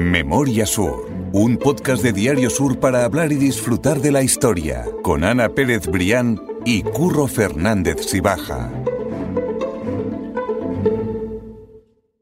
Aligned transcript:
Memoria 0.00 0.64
Sur, 0.64 1.10
un 1.34 1.58
podcast 1.58 2.02
de 2.02 2.14
Diario 2.14 2.48
Sur 2.48 2.80
para 2.80 3.04
hablar 3.04 3.32
y 3.32 3.34
disfrutar 3.34 3.98
de 3.98 4.10
la 4.10 4.22
historia, 4.22 4.86
con 5.02 5.24
Ana 5.24 5.50
Pérez 5.50 5.88
Brián 5.88 6.40
y 6.64 6.82
Curro 6.82 7.26
Fernández 7.26 8.06
Sibaja. 8.06 8.72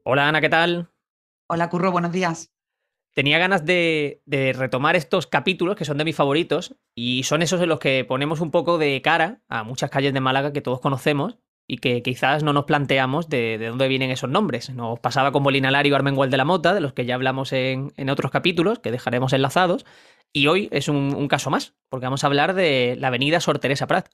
Hola 0.03 0.27
Ana, 0.27 0.41
¿qué 0.41 0.49
tal? 0.49 0.91
Hola 1.47 1.69
Curro, 1.69 1.93
buenos 1.93 2.11
días. 2.11 2.51
Tenía 3.15 3.39
ganas 3.39 3.63
de, 3.63 4.21
de, 4.25 4.51
retomar 4.51 4.97
estos 4.97 5.25
capítulos 5.25 5.77
que 5.77 5.85
son 5.85 5.97
de 5.97 6.03
mis 6.03 6.17
favoritos 6.17 6.75
y 6.93 7.23
son 7.23 7.41
esos 7.41 7.61
en 7.61 7.69
los 7.69 7.79
que 7.79 8.03
ponemos 8.03 8.41
un 8.41 8.51
poco 8.51 8.77
de 8.77 9.01
cara 9.01 9.41
a 9.47 9.63
muchas 9.63 9.89
calles 9.89 10.13
de 10.13 10.19
Málaga 10.19 10.51
que 10.51 10.61
todos 10.61 10.81
conocemos 10.81 11.39
y 11.71 11.77
que 11.77 12.01
quizás 12.01 12.41
no 12.41 12.51
nos 12.51 12.65
planteamos 12.65 13.29
de, 13.29 13.59
dónde 13.59 13.87
vienen 13.87 14.09
esos 14.09 14.27
nombres. 14.27 14.71
Nos 14.71 14.99
pasaba 14.99 15.31
con 15.31 15.43
Molina 15.43 15.69
Lario 15.69 15.91
y 15.91 15.95
Armengual 15.95 16.31
de 16.31 16.37
la 16.37 16.43
Mota, 16.43 16.73
de 16.73 16.81
los 16.81 16.93
que 16.93 17.05
ya 17.05 17.13
hablamos 17.13 17.53
en, 17.53 17.91
otros 18.09 18.31
capítulos, 18.31 18.79
que 18.79 18.89
dejaremos 18.89 19.33
enlazados, 19.33 19.85
y 20.33 20.47
hoy 20.47 20.67
es 20.71 20.87
un, 20.87 21.27
caso 21.27 21.51
más, 21.51 21.75
porque 21.87 22.07
vamos 22.07 22.23
a 22.23 22.27
hablar 22.27 22.55
de 22.55 22.95
la 22.97 23.09
avenida 23.09 23.39
Sor 23.39 23.59
Teresa 23.59 23.85
Prat. 23.85 24.09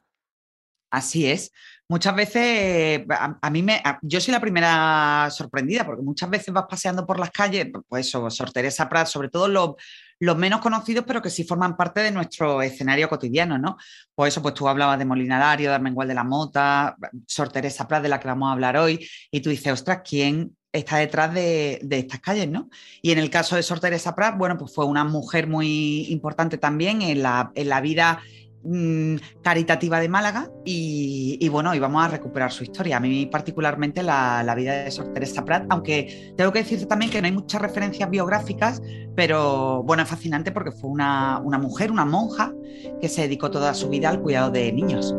Así 0.95 1.29
es. 1.29 1.51
Muchas 1.89 2.15
veces, 2.15 3.05
a, 3.09 3.49
mí 3.49 3.61
me, 3.61 3.83
yo 4.01 4.21
soy 4.21 4.31
la 4.31 4.39
primera 4.39 5.27
sorprendida, 5.29 5.85
porque 5.85 6.01
muchas 6.01 6.29
veces 6.29 6.53
vas 6.53 6.67
paseando 6.69 7.05
por 7.05 7.19
las 7.19 7.31
calles, 7.31 7.67
pues 7.89 8.07
eso, 8.07 8.29
Sor 8.29 8.51
Teresa 8.53 8.87
Prat, 8.87 9.07
sobre 9.07 9.27
todo 9.27 9.49
los, 9.49 10.37
menos 10.37 10.61
conocidos, 10.61 11.03
pero 11.05 11.21
que 11.21 11.29
sí 11.29 11.43
forman 11.43 11.75
parte 11.75 11.99
de 11.99 12.11
nuestro 12.11 12.61
escenario 12.61 13.09
cotidiano, 13.09 13.57
¿no? 13.57 13.75
Pues 14.15 14.33
eso, 14.33 14.41
pues 14.41 14.53
tú 14.53 14.69
hablabas 14.69 14.97
de 14.97 15.03
Molinario, 15.03 15.69
de 15.69 15.75
Armengual 15.75 16.07
de 16.07 16.15
la 16.15 16.23
Mota, 16.23 16.95
Sor 17.27 17.49
Teresa 17.49 17.87
Prat, 17.89 18.01
de 18.01 18.09
la 18.09 18.21
que 18.21 18.29
vamos 18.29 18.47
a 18.47 18.53
hablar 18.53 18.77
hoy, 18.77 19.05
y 19.29 19.41
tú 19.41 19.49
dices, 19.49 19.73
ostras, 19.73 19.99
¿quién 20.07 20.55
está 20.71 20.97
detrás 20.97 21.33
de, 21.33 21.85
estas 21.91 22.21
calles, 22.21 22.47
¿no? 22.47 22.69
Y 23.01 23.11
en 23.11 23.19
el 23.19 23.29
caso 23.29 23.57
de 23.57 23.63
Sor 23.63 23.81
Teresa 23.81 24.15
Prat, 24.15 24.37
bueno, 24.37 24.57
pues 24.57 24.73
fue 24.73 24.85
una 24.85 25.03
mujer 25.03 25.47
muy 25.47 26.07
importante 26.09 26.57
también 26.57 27.01
en 27.01 27.21
la 27.21 27.81
vida 27.81 28.21
Mm, 28.67 29.17
caritativa 29.43 29.99
de 29.99 30.09
Málaga 30.09 30.49
y, 30.65 31.47
bueno, 31.49 31.75
y 31.75 31.79
vamos 31.79 32.03
a 32.03 32.07
recuperar 32.07 32.51
su 32.51 32.63
historia. 32.63 32.97
A 32.97 32.99
mí 32.99 33.27
particularmente 33.27 34.01
la, 34.01 34.55
vida 34.55 34.73
de 34.73 34.89
Sor 34.89 35.13
Teresa 35.13 35.45
Prat, 35.45 35.65
aunque 35.69 36.33
tengo 36.35 36.51
que 36.51 36.59
decirte 36.59 36.87
también 36.87 37.11
que 37.11 37.21
no 37.21 37.27
hay 37.27 37.31
muchas 37.31 37.61
referencias 37.61 38.09
biográficas, 38.09 38.81
pero 39.15 39.83
bueno, 39.83 40.01
es 40.01 40.09
fascinante 40.09 40.51
porque 40.51 40.71
fue 40.71 40.89
una, 40.89 41.39
una 41.43 41.59
mujer, 41.59 41.91
una 41.91 42.05
monja, 42.05 42.53
que 42.99 43.07
se 43.07 43.21
dedicó 43.21 43.51
toda 43.51 43.73
su 43.75 43.87
vida 43.87 44.09
al 44.09 44.19
cuidado 44.21 44.49
de 44.49 44.71
niños. 44.71 45.13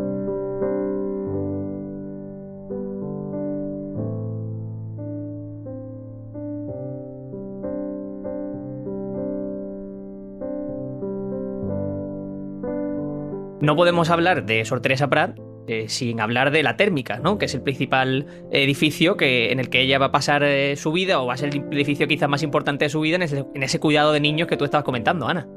No 13.60 13.74
podemos 13.74 14.10
hablar 14.10 14.44
de 14.44 14.64
Sor 14.64 14.80
Teresa 14.80 15.08
Prat 15.08 15.38
eh, 15.68 15.88
sin 15.88 16.20
hablar 16.20 16.50
de 16.52 16.62
la 16.62 16.76
térmica, 16.76 17.18
¿no? 17.18 17.38
que 17.38 17.46
es 17.46 17.54
el 17.54 17.62
principal 17.62 18.26
edificio 18.52 19.16
que, 19.16 19.50
en 19.50 19.58
el 19.58 19.68
que 19.68 19.80
ella 19.80 19.98
va 19.98 20.06
a 20.06 20.12
pasar 20.12 20.44
eh, 20.44 20.76
su 20.76 20.92
vida, 20.92 21.20
o 21.20 21.26
va 21.26 21.34
a 21.34 21.36
ser 21.36 21.48
el 21.54 21.64
edificio 21.72 22.06
quizás 22.06 22.28
más 22.28 22.42
importante 22.42 22.84
de 22.84 22.88
su 22.88 23.00
vida 23.00 23.16
en 23.16 23.22
ese, 23.22 23.46
en 23.52 23.62
ese 23.62 23.80
cuidado 23.80 24.12
de 24.12 24.20
niños 24.20 24.46
que 24.46 24.56
tú 24.56 24.64
estabas 24.64 24.84
comentando, 24.84 25.26
Ana. 25.26 25.48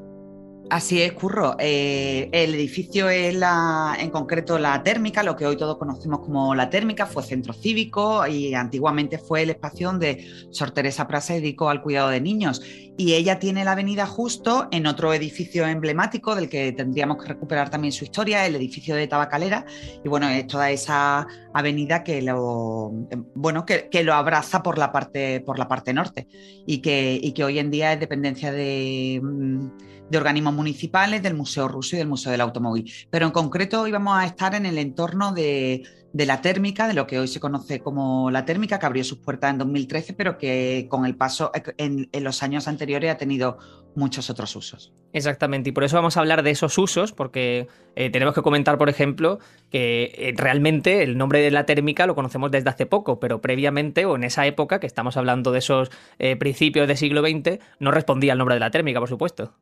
Así 0.69 1.01
es, 1.01 1.13
Curro. 1.13 1.55
Eh, 1.57 2.29
el 2.31 2.53
edificio 2.53 3.09
es 3.09 3.33
la, 3.33 3.97
en 3.99 4.11
concreto 4.11 4.59
la 4.59 4.83
térmica, 4.83 5.23
lo 5.23 5.35
que 5.35 5.47
hoy 5.47 5.57
todos 5.57 5.77
conocemos 5.77 6.19
como 6.19 6.53
la 6.53 6.69
térmica, 6.69 7.07
fue 7.07 7.23
centro 7.23 7.53
cívico 7.53 8.27
y 8.27 8.53
antiguamente 8.53 9.17
fue 9.17 9.41
el 9.41 9.49
espacio 9.49 9.87
donde 9.87 10.23
Sor 10.51 10.69
Teresa 10.69 11.07
Prat 11.07 11.23
se 11.23 11.33
dedicó 11.33 11.69
al 11.69 11.81
cuidado 11.81 12.09
de 12.09 12.21
niños. 12.21 12.61
Y 12.99 13.13
ella 13.13 13.39
tiene 13.39 13.63
la 13.63 13.71
avenida 13.71 14.05
justo 14.05 14.67
en 14.71 14.85
otro 14.85 15.11
edificio 15.13 15.65
emblemático 15.65 16.35
del 16.35 16.49
que 16.49 16.71
tendríamos 16.71 17.17
que 17.17 17.29
recuperar 17.29 17.71
también 17.71 17.91
su 17.91 18.03
historia, 18.03 18.45
el 18.45 18.55
edificio 18.55 18.93
de 18.93 19.07
Tabacalera. 19.07 19.65
Y 20.03 20.09
bueno, 20.09 20.29
es 20.29 20.45
toda 20.45 20.69
esa 20.69 21.25
avenida 21.53 22.03
que 22.03 22.21
lo, 22.21 22.91
bueno, 23.35 23.65
que, 23.65 24.03
lo 24.03 24.13
abraza 24.13 24.61
por 24.61 24.77
la 24.77 24.91
parte, 24.91 25.41
por 25.41 25.57
la 25.59 25.67
parte 25.67 25.93
norte 25.93 26.27
y 26.65 26.79
que, 26.79 27.19
y 27.21 27.31
que 27.33 27.43
hoy 27.43 27.59
en 27.59 27.71
día 27.71 27.93
es 27.93 27.99
dependencia 27.99 28.51
de 28.51 29.19
mm, 29.23 29.69
de 30.09 30.17
organismos 30.17 30.53
municipales, 30.53 31.21
del 31.21 31.35
Museo 31.35 31.67
Ruso 31.67 31.95
y 31.95 31.99
del 31.99 32.07
Museo 32.07 32.31
del 32.31 32.41
Automóvil. 32.41 32.91
Pero 33.09 33.25
en 33.25 33.31
concreto 33.31 33.81
hoy 33.81 33.91
vamos 33.91 34.17
a 34.17 34.25
estar 34.25 34.55
en 34.55 34.65
el 34.65 34.77
entorno 34.77 35.33
de, 35.33 35.83
la 36.13 36.41
térmica, 36.41 36.87
de 36.87 36.93
lo 36.93 37.05
que 37.07 37.19
hoy 37.19 37.27
se 37.27 37.39
conoce 37.39 37.79
como 37.81 38.31
la 38.31 38.45
térmica, 38.45 38.79
que 38.79 38.85
abrió 38.85 39.03
sus 39.03 39.19
puertas 39.19 39.51
en 39.51 39.59
2013, 39.59 40.13
pero 40.13 40.37
que 40.37 40.87
con 40.89 41.05
el 41.05 41.15
paso 41.15 41.51
en, 41.77 42.09
los 42.13 42.43
años 42.43 42.67
anteriores 42.67 43.11
ha 43.11 43.17
tenido 43.17 43.57
muchos 43.95 44.29
otros 44.29 44.55
usos. 44.55 44.93
Exactamente, 45.13 45.69
y 45.69 45.73
por 45.73 45.83
eso 45.83 45.95
vamos 45.95 46.17
a 46.17 46.19
hablar 46.21 46.43
de 46.43 46.51
esos 46.51 46.77
usos, 46.77 47.11
porque 47.11 47.67
eh, 47.95 48.09
tenemos 48.09 48.33
que 48.33 48.41
comentar, 48.41 48.77
por 48.77 48.89
ejemplo, 48.89 49.39
que 49.69 50.11
eh, 50.15 50.33
realmente 50.35 51.03
el 51.03 51.17
nombre 51.17 51.41
de 51.41 51.51
la 51.51 51.65
térmica 51.65 52.07
lo 52.07 52.15
conocemos 52.15 52.51
desde 52.51 52.69
hace 52.69 52.85
poco, 52.85 53.19
pero 53.19 53.41
previamente 53.41 54.05
o 54.05 54.15
en 54.15 54.23
esa 54.23 54.45
época, 54.45 54.79
que 54.79 54.87
estamos 54.87 55.17
hablando 55.17 55.51
de 55.51 55.59
esos 55.59 55.89
eh, 56.17 56.35
principios 56.35 56.87
del 56.87 56.97
siglo 56.97 57.21
XX, 57.21 57.59
no 57.79 57.91
respondía 57.91 58.33
al 58.33 58.37
nombre 58.37 58.55
de 58.55 58.61
la 58.61 58.71
térmica, 58.71 58.99
por 58.99 59.09
supuesto. 59.09 59.53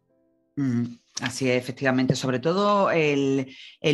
Mm, 0.57 0.85
así 1.21 1.49
es, 1.49 1.57
efectivamente. 1.57 2.15
Sobre 2.15 2.39
todo 2.39 2.91
el, 2.91 3.47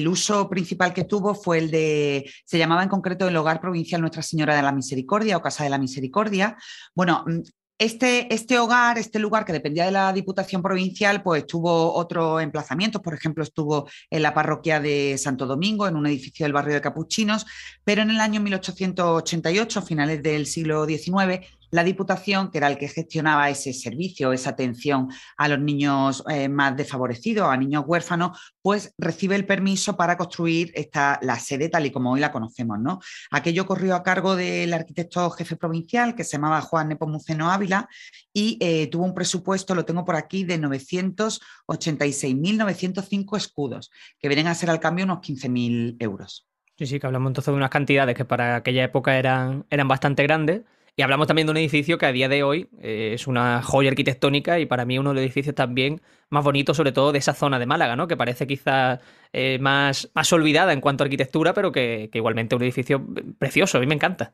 uso 0.08 0.50
principal 0.50 0.94
que 0.94 1.06
tuvo 1.06 1.36
fue 1.36 1.60
el 1.60 1.72
de, 1.72 2.32
se 2.46 2.58
llamaba 2.58 2.84
en 2.84 2.90
concreto 2.90 3.28
el 3.28 3.36
Hogar 3.36 3.62
Provincial 3.62 4.02
Nuestra 4.02 4.22
Señora 4.22 4.56
de 4.56 4.62
la 4.62 4.72
Misericordia 4.72 5.38
o 5.38 5.42
Casa 5.42 5.64
de 5.64 5.70
la 5.70 5.78
Misericordia. 5.78 6.58
Bueno, 6.96 7.24
mm, 7.28 7.42
este, 7.80 8.34
este, 8.34 8.60
hogar, 8.60 8.98
este 8.98 9.20
lugar 9.20 9.46
que 9.46 9.52
dependía 9.52 9.86
de 9.86 9.92
la 9.92 10.14
Diputación 10.14 10.62
Provincial, 10.62 11.22
pues 11.24 11.46
tuvo 11.46 11.94
otros 11.94 12.42
emplazamientos. 12.42 13.02
Por 13.02 13.14
ejemplo, 13.14 13.44
estuvo 13.44 13.90
en 14.10 14.22
la 14.22 14.34
parroquia 14.34 14.80
de 14.80 15.18
Santo 15.18 15.46
Domingo, 15.46 15.88
en 15.88 15.96
un 15.96 16.06
edificio 16.06 16.46
del 16.46 16.54
barrio 16.54 16.76
de 16.76 16.82
Capuchinos, 16.82 17.46
pero 17.84 18.04
en 18.04 18.12
el 18.12 18.20
año 18.20 18.40
1888, 18.42 19.82
finales 19.82 20.24
del 20.24 20.46
siglo 20.46 20.86
XIX, 20.86 21.46
la 21.74 21.84
Diputación, 21.84 22.50
que 22.52 22.60
era 22.60 22.68
el 22.68 22.78
que 22.78 22.88
gestionaba 22.88 23.50
ese 23.50 23.74
servicio, 23.74 24.32
esa 24.32 24.52
atención 24.52 25.10
a 25.38 25.48
los 25.48 25.60
niños 25.60 26.24
eh, 26.30 26.48
más 26.48 26.78
desfavorecidos, 26.78 27.50
a 27.50 27.58
niños 27.58 27.84
huérfanos, 27.88 28.54
pues 28.62 28.94
recibe 29.00 29.36
el 29.36 29.48
permiso 29.48 29.98
para 29.98 30.16
construir 30.16 30.72
esta, 30.76 31.18
la 31.24 31.40
sede 31.40 31.70
tal 31.70 31.88
y 31.88 31.92
como 31.92 32.12
hoy 32.12 32.20
la 32.20 32.32
conocemos. 32.32 32.78
¿no? 32.80 33.00
Aquello 33.32 33.66
corrió 33.66 33.96
a 33.96 34.04
cargo 34.04 34.36
del 34.36 34.72
arquitecto 34.72 35.32
jefe 35.32 35.56
provincial, 35.56 36.14
que 36.14 36.24
se 36.24 36.34
llamaba 36.34 36.62
Juan 36.62 36.90
Nepomuceno 36.90 37.50
Ávila, 37.50 37.90
y 38.32 38.60
eh, 38.62 38.86
tuvo 38.88 39.06
un 39.06 39.16
presupuesto, 39.16 39.74
lo 39.74 39.84
tengo 39.84 40.06
por 40.06 40.16
aquí, 40.16 40.44
de 40.44 40.62
986.905 40.62 43.36
escudos, 43.36 43.90
que 44.20 44.28
vienen 44.28 44.46
a 44.46 44.54
ser 44.54 44.70
al 44.70 44.80
cambio 44.80 45.06
unos 45.06 45.22
15.000 45.22 45.96
euros. 46.00 46.48
Sí, 46.78 46.86
sí, 46.86 47.00
que 47.00 47.08
hablamos 47.08 47.32
entonces 47.32 47.52
de 47.52 47.58
unas 47.58 47.72
cantidades 47.72 48.16
que 48.16 48.26
para 48.26 48.58
aquella 48.58 48.84
época 48.84 49.18
eran, 49.18 49.66
eran 49.72 49.88
bastante 49.88 50.22
grandes. 50.22 50.62
Y 50.96 51.02
hablamos 51.02 51.26
también 51.26 51.48
de 51.48 51.52
un 51.52 51.58
edificio 51.58 51.98
que 51.98 52.06
a 52.06 52.12
día 52.12 52.30
de 52.30 52.44
hoy 52.44 52.70
eh, 52.80 53.12
es 53.16 53.26
una 53.26 53.64
joya 53.64 53.90
arquitectónica 53.90 54.60
y 54.60 54.68
para 54.68 54.86
mí 54.86 55.00
uno 55.00 55.10
de 55.10 55.16
los 55.16 55.24
edificios 55.24 55.56
también 55.56 56.02
más 56.30 56.44
bonitos, 56.44 56.78
sobre 56.78 56.92
todo 56.92 57.12
de 57.12 57.18
esa 57.18 57.34
zona 57.34 57.58
de 57.58 57.66
Málaga, 57.66 57.96
¿no? 57.96 58.08
Que 58.08 58.16
parece 58.16 58.46
quizás 58.46 59.00
eh, 59.34 59.58
más, 59.60 60.12
más 60.14 60.32
olvidada 60.34 60.72
en 60.72 60.82
cuanto 60.82 61.04
a 61.04 61.06
arquitectura, 61.06 61.54
pero 61.56 61.72
que, 61.72 62.10
que 62.12 62.20
igualmente 62.20 62.56
un 62.56 62.62
edificio 62.62 63.04
precioso, 63.40 63.78
a 63.80 63.82
mí 63.82 63.88
me 63.88 63.96
encanta. 63.96 64.34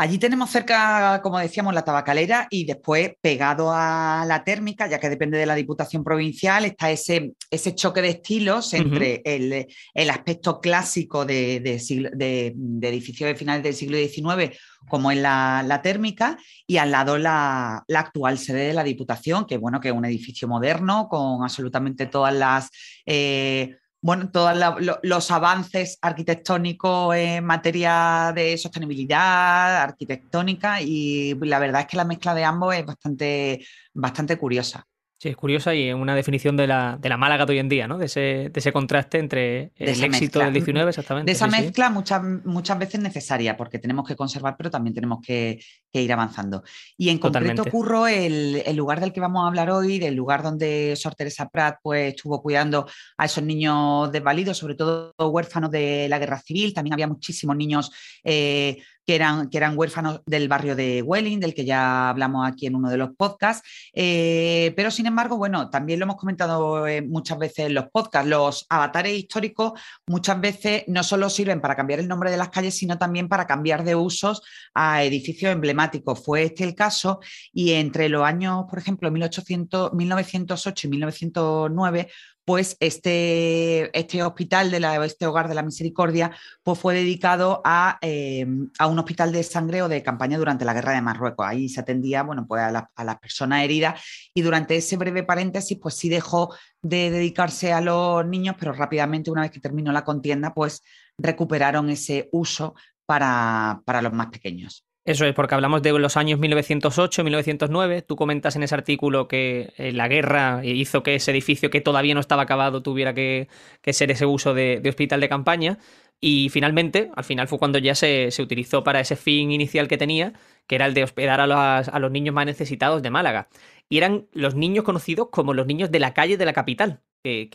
Allí 0.00 0.18
tenemos 0.18 0.48
cerca, 0.50 1.20
como 1.24 1.40
decíamos, 1.40 1.74
la 1.74 1.82
tabacalera 1.82 2.46
y 2.50 2.64
después 2.64 3.14
pegado 3.20 3.72
a 3.74 4.24
la 4.28 4.44
térmica, 4.44 4.86
ya 4.86 5.00
que 5.00 5.10
depende 5.10 5.38
de 5.38 5.44
la 5.44 5.56
Diputación 5.56 6.04
Provincial, 6.04 6.64
está 6.64 6.88
ese, 6.92 7.32
ese 7.50 7.74
choque 7.74 8.00
de 8.00 8.10
estilos 8.10 8.74
entre 8.74 9.22
el, 9.24 10.08
aspecto 10.08 10.60
clásico 10.60 11.24
de, 11.24 11.58
de, 11.58 12.52
de, 12.54 12.88
edificio 12.88 13.26
de 13.26 13.34
finales 13.34 13.64
del 13.64 13.74
siglo 13.74 13.96
XIX, 13.98 14.56
como 14.88 15.10
es 15.10 15.18
la, 15.18 15.80
térmica, 15.82 16.38
y 16.64 16.76
al 16.76 16.92
lado 16.92 17.18
la, 17.18 17.84
actual 17.92 18.38
sede 18.38 18.68
de 18.68 18.74
la 18.74 18.84
Diputación, 18.84 19.46
que 19.46 19.56
bueno, 19.56 19.80
que 19.80 19.88
es 19.88 19.94
un 19.94 20.04
edificio 20.04 20.46
moderno 20.46 21.08
con 21.08 21.42
absolutamente 21.42 22.06
todas 22.06 22.32
las... 22.32 22.70
Eh, 23.04 23.74
bueno, 24.00 24.30
todos 24.30 24.56
los 25.02 25.30
avances 25.30 25.98
arquitectónicos 26.00 27.16
en 27.16 27.44
materia 27.44 28.32
de 28.34 28.56
sostenibilidad 28.56 29.82
arquitectónica 29.82 30.80
y 30.80 31.34
la 31.34 31.58
verdad 31.58 31.82
es 31.82 31.86
que 31.88 31.96
la 31.96 32.04
mezcla 32.04 32.34
de 32.34 32.44
ambos 32.44 32.74
es 32.74 32.86
bastante, 32.86 33.66
bastante 33.92 34.38
curiosa. 34.38 34.86
Sí, 35.20 35.30
es 35.30 35.36
curiosa 35.36 35.74
y 35.74 35.92
una 35.92 36.14
definición 36.14 36.56
de 36.56 36.68
la, 36.68 36.96
de 36.96 37.08
la 37.08 37.16
Málaga 37.16 37.44
de 37.44 37.54
hoy 37.54 37.58
en 37.58 37.68
día, 37.68 37.88
¿no? 37.88 37.98
De 37.98 38.06
ese, 38.06 38.20
de 38.20 38.52
ese 38.54 38.72
contraste 38.72 39.18
entre 39.18 39.72
el 39.74 40.04
éxito 40.04 40.38
del 40.38 40.52
19, 40.52 40.90
exactamente. 40.90 41.28
De 41.28 41.32
esa 41.32 41.48
mezcla 41.48 41.90
Muchas, 41.90 42.22
muchas 42.44 42.78
veces 42.78 43.00
necesaria, 43.00 43.56
porque 43.56 43.80
tenemos 43.80 44.06
que 44.06 44.14
conservar, 44.14 44.54
pero 44.56 44.70
también 44.70 44.94
tenemos 44.94 45.18
que, 45.20 45.58
que 45.92 46.02
ir 46.02 46.12
avanzando. 46.12 46.62
Y 46.96 47.08
en 47.08 47.18
concreto, 47.18 47.64
Curro, 47.64 48.06
el, 48.06 48.62
lugar 48.76 49.00
del 49.00 49.12
que 49.12 49.18
vamos 49.18 49.42
a 49.42 49.48
hablar 49.48 49.70
hoy, 49.70 49.98
del 49.98 50.14
lugar 50.14 50.44
donde 50.44 50.94
Sor 50.94 51.16
Teresa 51.16 51.48
Prat 51.48 51.78
pues, 51.82 52.14
estuvo 52.14 52.40
cuidando 52.40 52.86
a 53.16 53.24
esos 53.24 53.42
niños 53.42 54.12
desvalidos, 54.12 54.56
sobre 54.56 54.76
todo 54.76 55.12
huérfanos 55.18 55.72
de 55.72 56.06
la 56.08 56.20
guerra 56.20 56.38
civil, 56.38 56.72
también 56.72 56.92
había 56.92 57.08
muchísimos 57.08 57.56
niños 57.56 57.90
eh, 58.22 58.80
que 59.08 59.14
eran, 59.14 59.78
huérfanos 59.78 60.20
del 60.26 60.48
barrio 60.48 60.76
de 60.76 61.00
Welling, 61.00 61.40
del 61.40 61.54
que 61.54 61.64
ya 61.64 62.10
hablamos 62.10 62.46
aquí 62.46 62.66
en 62.66 62.74
uno 62.74 62.90
de 62.90 62.98
los 62.98 63.16
podcasts. 63.16 63.66
Eh, 63.94 64.74
pero 64.76 64.90
sin 64.90 65.06
embargo, 65.06 65.38
bueno, 65.38 65.70
también 65.70 65.98
lo 65.98 66.04
hemos 66.04 66.16
comentado 66.16 66.86
eh, 66.86 67.00
muchas 67.00 67.38
veces 67.38 67.66
en 67.66 67.74
los 67.74 67.86
podcasts, 67.88 68.28
los 68.28 68.66
avatares 68.68 69.16
históricos 69.16 69.80
muchas 70.06 70.38
veces 70.38 70.84
no 70.88 71.02
solo 71.02 71.30
sirven 71.30 71.62
para 71.62 71.74
cambiar 71.74 72.00
el 72.00 72.08
nombre 72.08 72.30
de 72.30 72.36
las 72.36 72.50
calles, 72.50 72.76
sino 72.76 72.98
también 72.98 73.28
para 73.28 73.46
cambiar 73.46 73.82
de 73.82 73.94
usos 73.94 74.42
a 74.74 75.02
edificios 75.02 75.52
emblemáticos. 75.52 76.22
Fue 76.22 76.42
este 76.42 76.64
el 76.64 76.74
caso 76.74 77.20
y 77.50 77.72
entre 77.72 78.10
los 78.10 78.24
años, 78.24 78.66
por 78.68 78.78
ejemplo, 78.78 79.10
1800, 79.10 79.94
1908 79.94 80.86
y 80.86 80.90
1909, 80.90 82.08
pues 82.48 82.78
este, 82.80 83.90
este 83.92 84.22
hospital, 84.22 84.70
de 84.70 84.80
la, 84.80 85.04
este 85.04 85.26
hogar 85.26 85.48
de 85.48 85.54
la 85.54 85.62
misericordia, 85.62 86.30
pues 86.62 86.78
fue 86.78 86.94
dedicado 86.94 87.60
a, 87.62 87.98
eh, 88.00 88.46
a, 88.78 88.86
un 88.86 88.98
hospital 88.98 89.32
de 89.32 89.42
sangre 89.42 89.82
o 89.82 89.88
de 89.90 90.02
campaña 90.02 90.38
durante 90.38 90.64
la 90.64 90.72
guerra 90.72 90.94
de 90.94 91.02
Marruecos. 91.02 91.46
Ahí 91.46 91.68
se 91.68 91.80
atendía 91.80 92.22
bueno, 92.22 92.46
pues 92.46 92.62
a, 92.62 92.90
a, 92.96 93.04
las 93.04 93.18
personas 93.18 93.64
heridas 93.64 94.02
y 94.32 94.40
durante 94.40 94.76
ese 94.76 94.96
breve 94.96 95.24
paréntesis, 95.24 95.78
pues 95.78 95.96
sí 95.96 96.08
dejó 96.08 96.54
de 96.80 97.10
dedicarse 97.10 97.74
a 97.74 97.82
los 97.82 98.24
niños, 98.26 98.56
pero 98.58 98.72
rápidamente, 98.72 99.30
una 99.30 99.42
vez 99.42 99.50
que 99.50 99.60
terminó 99.60 99.92
la 99.92 100.04
contienda, 100.04 100.54
pues 100.54 100.82
recuperaron 101.18 101.90
ese 101.90 102.30
uso 102.32 102.76
para, 103.04 103.82
para 103.84 104.00
los 104.00 104.14
más 104.14 104.28
pequeños. 104.28 104.87
Eso 105.08 105.24
es, 105.24 105.32
porque 105.32 105.54
hablamos 105.54 105.80
de 105.80 105.98
los 105.98 106.18
años 106.18 106.38
1908, 106.38 107.24
1909. 107.24 108.02
Tú 108.02 108.14
comentas 108.14 108.56
en 108.56 108.62
ese 108.62 108.74
artículo 108.74 109.26
que 109.26 109.72
eh, 109.78 109.90
la 109.90 110.06
guerra 110.06 110.60
hizo 110.62 111.02
que 111.02 111.14
ese 111.14 111.30
edificio 111.30 111.70
que 111.70 111.80
todavía 111.80 112.12
no 112.12 112.20
estaba 112.20 112.42
acabado 112.42 112.82
tuviera 112.82 113.14
que, 113.14 113.48
ser 113.86 114.10
ese 114.10 114.26
uso 114.26 114.52
de, 114.52 114.82
hospital 114.86 115.20
de 115.22 115.30
campaña. 115.30 115.78
Y 116.20 116.50
finalmente, 116.50 117.10
al 117.16 117.24
final 117.24 117.48
fue 117.48 117.58
cuando 117.58 117.78
ya 117.78 117.94
se, 117.94 118.28
utilizó 118.38 118.84
para 118.84 119.00
ese 119.00 119.16
fin 119.16 119.50
inicial 119.50 119.88
que 119.88 119.96
tenía, 119.96 120.34
que 120.66 120.74
era 120.74 120.84
el 120.84 120.92
de 120.92 121.04
hospedar 121.04 121.40
a 121.40 121.98
los, 121.98 122.10
niños 122.10 122.34
más 122.34 122.44
necesitados 122.44 123.02
de 123.02 123.08
Málaga. 123.08 123.48
Y 123.88 123.96
eran 123.96 124.26
los 124.34 124.56
niños 124.56 124.84
conocidos 124.84 125.28
como 125.30 125.54
los 125.54 125.66
niños 125.66 125.90
de 125.90 126.00
la 126.00 126.12
calle 126.12 126.36
de 126.36 126.44
la 126.44 126.52
capital. 126.52 127.00
Que, 127.22 127.48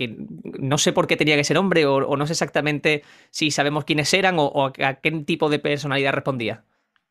no 0.60 0.80
sé 0.80 0.92
por 0.92 1.06
qué 1.06 1.18
tenía 1.18 1.36
que 1.36 1.44
ser 1.44 1.60
hombre 1.60 1.86
o, 1.86 2.18
no 2.18 2.26
sé 2.26 2.34
exactamente 2.34 3.04
si 3.30 3.52
sabemos 3.52 3.86
quiénes 3.86 4.12
eran 4.16 4.38
o 4.40 4.66
a 4.66 4.94
qué 4.96 5.12
tipo 5.12 5.52
de 5.52 5.60
personalidad 5.60 6.14
respondía. 6.14 6.66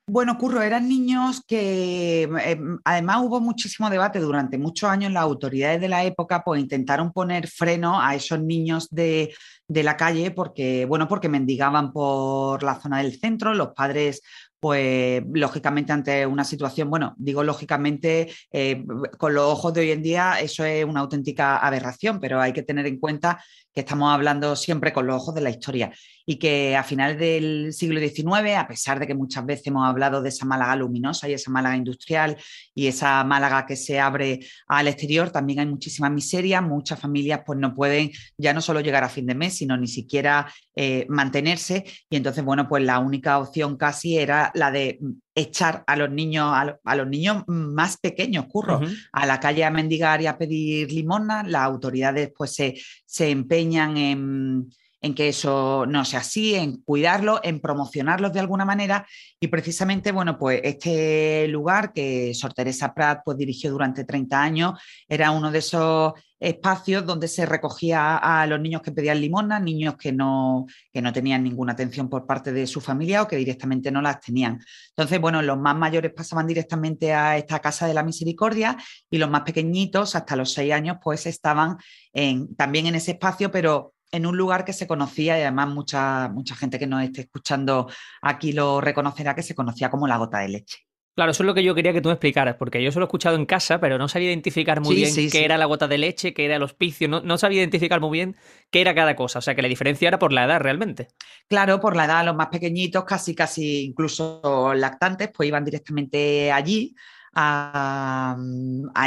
Bueno, 0.08 0.37
Curro, 0.37 0.62
eran 0.62 0.88
niños 0.88 1.43
que 1.46 2.22
em, 2.25 2.78
además 2.84 3.19
hubo 3.22 3.40
muchísimo 3.40 3.88
debate 3.88 4.19
durante 4.19 4.58
muchos 4.58 4.90
años. 4.90 5.12
Las 5.12 5.22
autoridades 5.22 5.81
de 5.81 5.88
la 5.88 6.04
época 6.04 6.43
pues, 6.44 6.60
intentaron 6.60 7.12
poner 7.12 7.46
freno 7.46 8.00
a 8.00 8.14
esos 8.16 8.43
niños 8.43 8.88
de, 8.90 9.32
de 9.69 9.82
la 9.84 9.96
calle 9.96 10.32
porque, 10.32 10.87
bueno, 10.87 11.06
porque 11.06 11.28
mendigaban 11.28 11.93
por 11.93 12.62
la 12.64 12.81
zona 12.81 12.99
del 12.99 13.19
centro, 13.19 13.54
los 13.54 13.69
padres 13.75 14.22
pues 14.62 15.25
lógicamente 15.32 15.93
ante 15.93 16.25
una 16.25 16.44
situación, 16.44 16.88
bueno, 16.88 17.14
digo 17.19 17.43
lógicamente, 17.43 18.32
eh, 18.52 18.84
con 19.19 19.34
los 19.34 19.44
ojos 19.44 19.75
de 19.75 19.81
hoy 19.81 19.90
en 19.90 20.05
día 20.05 20.38
eso 20.38 20.64
es 20.64 20.84
una 20.84 21.00
auténtica 21.00 21.56
aberración, 21.56 22.20
pero 22.20 22.40
hay 22.40 22.52
que 22.52 22.62
tener 22.62 22.87
en 22.87 23.00
cuenta 23.00 23.43
que 23.72 23.81
estamos 23.81 24.14
hablando 24.14 24.55
siempre 24.55 24.93
con 24.93 25.05
los 25.08 25.16
ojos 25.16 25.34
de 25.34 25.40
la 25.40 25.50
historia 25.50 25.90
y 26.26 26.36
que 26.36 26.76
a 26.76 26.84
finales 26.84 27.19
del 27.19 27.72
siglo 27.72 28.00
XIX, 28.00 28.56
a 28.56 28.66
pesar 28.66 29.00
de 29.00 29.06
que 29.06 29.14
muchas 29.14 29.44
veces 29.44 29.66
hemos 29.66 29.86
hablado 29.86 30.22
de 30.22 30.28
esa 30.28 30.44
Málaga 30.44 30.76
luminosa 30.76 31.28
y 31.28 31.34
esa 31.34 31.50
Málaga 31.50 31.76
industrial 31.76 32.36
y 32.74 32.86
esa 32.86 33.22
Málaga 33.24 33.66
que 33.66 33.76
se 33.76 34.00
abre 34.00 34.40
al 34.69 34.88
exterior, 34.88 35.30
también 35.30 35.60
hay 35.60 35.66
muchísima 35.66 36.10
miseria, 36.10 36.60
muchas 36.60 37.00
familias 37.00 37.42
pues 37.44 37.58
no 37.58 37.74
pueden 37.74 38.10
ya 38.36 38.52
no 38.52 38.60
solo 38.60 38.80
llegar 38.80 39.04
a 39.04 39.08
fin 39.08 39.26
de 39.26 39.34
mes, 39.34 39.54
sino 39.54 39.76
ni 39.76 39.88
siquiera 39.88 40.52
eh, 40.74 41.06
mantenerse. 41.08 41.84
Y 42.08 42.16
entonces, 42.16 42.44
bueno, 42.44 42.69
pues 42.69 42.82
la 42.82 42.98
única 42.98 43.38
opción 43.38 43.76
casi 43.76 44.19
era 44.19 44.50
la 44.54 44.70
de 44.70 44.98
echar 45.34 45.84
a 45.86 45.96
los 45.96 46.10
niños, 46.10 46.52
a, 46.52 46.96
los 46.96 47.06
niños 47.06 47.44
más 47.46 47.96
pequeños, 47.96 48.46
curro, 48.46 48.80
a 49.12 49.26
la 49.26 49.40
calle 49.40 49.64
a 49.64 49.70
mendigar 49.70 50.20
y 50.20 50.26
a 50.26 50.36
pedir 50.36 50.92
limosna, 50.92 51.42
las 51.42 51.62
autoridades 51.62 52.32
pues 52.36 52.54
se, 52.54 52.74
se 53.06 53.30
empeñan 53.30 53.96
en 53.96 54.70
en 55.02 55.14
que 55.14 55.28
eso 55.28 55.84
no 55.87 56.04
sea 56.04 56.20
así, 56.20 56.54
en 56.54 56.76
cuidarlo, 56.82 57.40
en 57.43 57.60
promocionarlos 57.60 58.32
de 58.32 58.40
alguna 58.40 58.64
manera. 58.64 59.04
Y 59.40 59.49
precisamente, 59.49 60.12
bueno, 60.12 60.38
pues 60.38 60.60
este 60.62 61.49
lugar 61.49 61.93
que 61.93 62.32
Sor 62.34 62.54
Teresa 62.54 62.94
Prat 62.94 63.22
pues, 63.25 63.37
dirigió 63.37 63.72
durante 63.72 64.04
30 64.04 64.40
años 64.40 64.81
era 65.08 65.32
uno 65.32 65.50
de 65.50 65.58
esos 65.58 66.12
espacios 66.38 67.06
donde 67.06 67.28
se 67.28 67.46
recogía 67.46 68.16
a 68.16 68.46
los 68.46 68.60
niños 68.60 68.82
que 68.82 68.90
pedían 68.93 69.20
limosna, 69.20 69.60
niños 69.60 69.96
que 69.96 70.12
no, 70.12 70.66
que 70.93 71.00
no 71.00 71.12
tenían 71.12 71.43
ninguna 71.43 71.72
atención 71.72 72.08
por 72.08 72.26
parte 72.26 72.52
de 72.52 72.66
su 72.66 72.81
familia 72.81 73.22
o 73.22 73.28
que 73.28 73.37
directamente 73.37 73.90
no 73.90 74.02
las 74.02 74.20
tenían. 74.20 74.60
Entonces, 74.88 75.20
bueno, 75.20 75.40
los 75.43 75.58
más 75.58 75.76
mayores 75.76 76.12
pasaban 76.12 76.46
directamente 76.46 77.12
a 77.12 77.37
esta 77.37 77.60
Casa 77.60 77.87
de 77.87 77.94
la 77.94 78.02
Misericordia 78.02 78.76
y 79.08 79.19
los 79.19 79.31
más 79.31 79.43
pequeñitos, 79.43 80.16
hasta 80.16 80.37
los 80.37 80.52
seis 80.52 80.72
años, 80.72 80.98
pues 81.02 81.26
estaban 81.26 81.76
en, 82.12 82.55
también 82.56 82.87
en 82.87 82.96
ese 82.96 83.12
espacio, 83.12 83.50
pero 83.50 83.94
en 84.12 84.26
un 84.26 84.37
lugar 84.37 84.64
que 84.64 84.73
se 84.73 84.87
conocía 84.87 85.38
y 85.38 85.43
además 85.43 85.69
mucha, 85.69 86.29
mucha 86.29 86.55
gente 86.55 86.79
que 86.79 86.87
nos 86.87 87.03
esté 87.03 87.23
escuchando 87.23 87.91
aquí 88.20 88.53
lo 88.53 88.81
reconocerá 88.81 89.35
que 89.35 89.43
se 89.43 89.55
conocía 89.55 89.91
como 89.91 90.06
la 90.06 90.19
gota 90.19 90.38
de 90.38 90.49
leche. 90.49 90.87
Claro, 91.14 91.32
eso 91.32 91.43
es 91.43 91.47
lo 91.47 91.53
que 91.53 91.62
yo 91.62 91.75
quería 91.75 91.93
que 91.93 92.00
tú 92.00 92.09
me 92.09 92.14
explicaras, 92.14 92.56
porque 92.56 92.82
yo 92.82 92.91
solo 92.91 93.05
he 93.05 93.09
escuchado 93.09 93.37
en 93.37 93.44
casa, 93.44 93.79
pero 93.81 93.99
no 93.99 94.09
sabía 94.09 94.29
identificar 94.29 94.81
muy 94.81 94.97
bien 94.97 95.14
qué 95.31 95.44
era 95.44 95.59
la 95.59 95.67
gota 95.67 95.87
de 95.87 95.99
leche, 95.99 96.32
qué 96.32 96.47
era 96.47 96.56
el 96.56 96.62
hospicio, 96.62 97.06
no, 97.06 97.20
no, 97.20 97.37
sabía 97.37 97.59
identificar 97.59 98.00
muy 98.00 98.12
bien 98.12 98.37
qué 98.70 98.81
era 98.81 98.94
cada 98.94 99.14
cosa, 99.14 99.41
o 99.41 99.43
sea 99.43 99.55
que 99.55 99.61
la 99.61 99.69
diferencia 99.69 100.09
era 100.09 100.19
por 100.19 100.32
la 100.32 100.44
edad 100.44 100.61
realmente. 100.61 101.08
Claro, 101.49 101.81
por 101.81 101.97
la 101.97 102.06
edad, 102.06 102.25
los 102.25 102.35
más 102.35 102.47
pequeñitos, 102.47 103.05
casi, 103.05 103.35
casi 103.35 103.85
incluso 103.85 104.73
lactantes, 104.75 105.31
pues 105.35 105.49
iban 105.49 105.67
directamente 105.67 106.50
allí 106.50 106.94
a, 107.34 108.37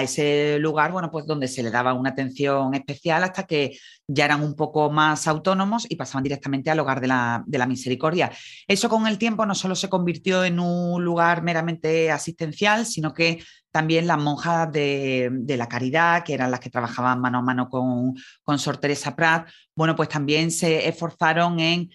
ese 0.02 0.58
lugar, 0.60 0.92
bueno, 0.92 1.12
pues 1.12 1.26
donde 1.26 1.48
se 1.48 1.64
le 1.64 1.72
daba 1.72 1.94
una 1.94 2.12
atención 2.12 2.74
especial 2.74 3.24
hasta 3.24 3.44
que 3.44 3.78
ya 4.08 4.26
eran 4.26 4.44
un 4.44 4.56
poco 4.56 4.90
más 4.92 5.28
autónomos 5.28 5.86
y 5.90 5.96
pasaban 5.96 6.24
directamente 6.24 6.70
al 6.70 6.80
hogar 6.80 7.02
de 7.02 7.08
la, 7.08 7.44
de 7.46 7.58
la 7.58 7.68
misericordia. 7.68 8.32
Eso 8.68 8.90
con 8.90 9.08
el 9.08 9.18
tiempo 9.18 9.46
no 9.46 9.56
solo 9.56 9.76
se 9.76 9.90
convirtió 9.90 10.44
en 10.44 10.60
un 10.60 11.04
lugar 11.04 11.44
meramente 11.44 12.12
asistencial, 12.12 12.86
sino 12.86 13.14
que 13.14 13.44
también 13.76 14.08
las 14.08 14.18
monjas 14.18 14.72
de, 14.72 15.44
la 15.48 15.68
caridad, 15.68 16.24
que 16.24 16.34
eran 16.34 16.50
las 16.50 16.62
que 16.62 16.70
trabajaban 16.70 17.20
mano 17.20 17.40
a 17.40 17.42
mano 17.42 17.68
con, 17.70 18.14
con 18.42 18.58
Sor 18.58 18.78
Teresa 18.78 19.18
Prat, 19.18 19.50
bueno, 19.76 19.98
pues 19.98 20.08
también 20.08 20.50
se 20.50 20.88
esforzaron 20.88 21.60
en 21.60 21.90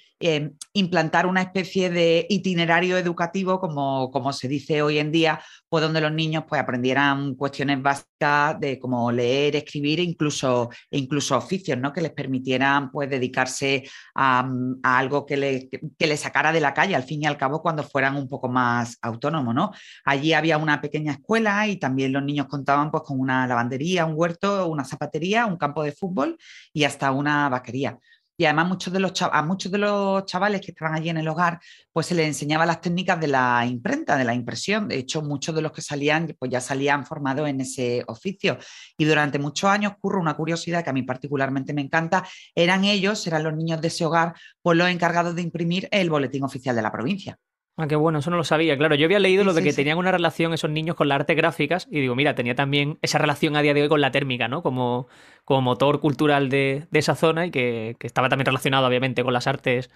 implantar 0.74 1.26
una 1.26 1.40
especie 1.40 1.88
de 1.88 2.26
itinerario 2.28 2.98
educativo, 2.98 3.58
como, 3.58 4.10
como, 4.10 4.32
se 4.32 4.48
dice 4.48 4.82
hoy 4.82 4.98
en 4.98 5.10
día, 5.10 5.40
pues 5.68 5.82
donde 5.82 6.00
los 6.00 6.12
niños 6.12 6.44
pues, 6.46 6.60
aprendieran 6.60 7.34
cuestiones 7.34 7.80
básicas 7.80 8.60
de 8.60 8.78
cómo 8.78 9.10
leer, 9.10 9.56
escribir 9.56 10.00
e 10.00 10.02
incluso, 10.02 10.68
e 10.90 10.98
incluso 10.98 11.36
oficios, 11.36 11.78
¿no? 11.78 11.92
que 11.92 12.02
les 12.02 12.12
permitieran 12.12 12.90
pues, 12.90 13.08
dedicarse 13.08 13.84
a, 14.14 14.46
algo 14.82 15.24
que 15.24 15.36
les 15.36 15.68
que 15.98 16.06
le 16.06 16.16
sacara 16.16 16.52
de 16.52 16.60
la 16.60 16.74
calle, 16.74 16.94
al 16.94 17.04
fin 17.04 17.22
y 17.22 17.26
al 17.26 17.38
cabo, 17.38 17.62
cuando 17.62 17.82
fueran 17.82 18.16
un 18.16 18.28
poco 18.28 18.48
más 18.48 18.98
autónomos. 19.00 19.54
¿no? 19.54 19.72
Allí 20.04 20.34
había 20.34 20.58
una 20.58 20.80
pequeña 20.80 21.12
escuela 21.12 21.66
y 21.66 21.76
también 21.76 22.12
los 22.12 22.22
niños 22.22 22.46
contaban 22.46 22.90
pues, 22.90 23.04
con 23.04 23.18
una 23.18 23.46
lavandería, 23.46 24.04
un 24.04 24.14
huerto, 24.16 24.68
una 24.68 24.84
zapatería, 24.84 25.46
un 25.46 25.56
campo 25.56 25.82
de 25.82 25.92
fútbol 25.92 26.36
y 26.74 26.84
hasta 26.84 27.10
una 27.10 27.48
vaquería. 27.48 27.98
Y 28.40 28.46
además 28.46 28.68
muchos 28.68 28.90
de 28.90 29.00
los 29.00 29.12
a 29.20 29.42
muchos 29.42 29.70
de 29.70 29.76
los 29.76 30.24
chavales 30.24 30.62
que 30.62 30.70
estaban 30.70 30.94
allí 30.94 31.10
en 31.10 31.18
el 31.18 31.28
hogar, 31.28 31.60
pues 31.92 32.06
se 32.06 32.14
les 32.14 32.26
enseñaba 32.26 32.64
las 32.64 32.80
técnicas 32.80 33.20
de 33.20 33.28
la 33.28 33.66
imprenta, 33.66 34.16
de 34.16 34.24
la 34.24 34.32
impresión. 34.32 34.88
De 34.88 34.96
hecho, 34.96 35.20
muchos 35.20 35.54
de 35.54 35.60
los 35.60 35.72
que 35.72 35.82
salían, 35.82 36.34
pues 36.38 36.50
ya 36.50 36.58
salían 36.62 37.04
formados 37.04 37.46
en 37.50 37.60
ese 37.60 38.02
oficio. 38.06 38.56
Y 38.96 39.04
durante 39.04 39.38
muchos 39.38 39.68
años, 39.68 39.92
ocurre 39.98 40.18
una 40.20 40.36
curiosidad 40.38 40.82
que 40.82 40.88
a 40.88 40.94
mí 40.94 41.02
particularmente 41.02 41.74
me 41.74 41.82
encanta, 41.82 42.26
eran 42.54 42.84
ellos, 42.84 43.26
eran 43.26 43.42
los 43.42 43.54
niños 43.54 43.82
de 43.82 43.88
ese 43.88 44.06
hogar, 44.06 44.32
pues 44.62 44.78
los 44.78 44.88
encargados 44.88 45.34
de 45.34 45.42
imprimir 45.42 45.86
el 45.90 46.08
boletín 46.08 46.42
oficial 46.42 46.74
de 46.74 46.80
la 46.80 46.90
provincia. 46.90 47.38
Ah, 47.80 47.86
qué 47.88 47.96
bueno, 47.96 48.18
eso 48.18 48.30
no 48.30 48.36
lo 48.36 48.44
sabía. 48.44 48.76
Claro, 48.76 48.94
yo 48.94 49.06
había 49.06 49.18
leído 49.18 49.42
lo 49.42 49.54
de 49.54 49.62
que 49.62 49.72
tenían 49.72 49.96
una 49.96 50.12
relación 50.12 50.52
esos 50.52 50.70
niños 50.70 50.96
con 50.96 51.08
las 51.08 51.20
artes 51.20 51.34
gráficas 51.34 51.88
y 51.90 52.00
digo, 52.00 52.14
mira, 52.14 52.34
tenía 52.34 52.54
también 52.54 52.98
esa 53.00 53.16
relación 53.16 53.56
a 53.56 53.62
día 53.62 53.72
de 53.72 53.80
hoy 53.80 53.88
con 53.88 54.02
la 54.02 54.10
térmica, 54.10 54.48
¿no? 54.48 54.62
Como, 54.62 55.08
como 55.46 55.62
motor 55.62 55.98
cultural 55.98 56.50
de, 56.50 56.86
esa 56.92 57.14
zona 57.14 57.46
y 57.46 57.50
que, 57.50 57.96
estaba 58.02 58.28
también 58.28 58.44
relacionado, 58.44 58.86
obviamente, 58.86 59.24
con 59.24 59.32
las 59.32 59.46
artes. 59.46 59.88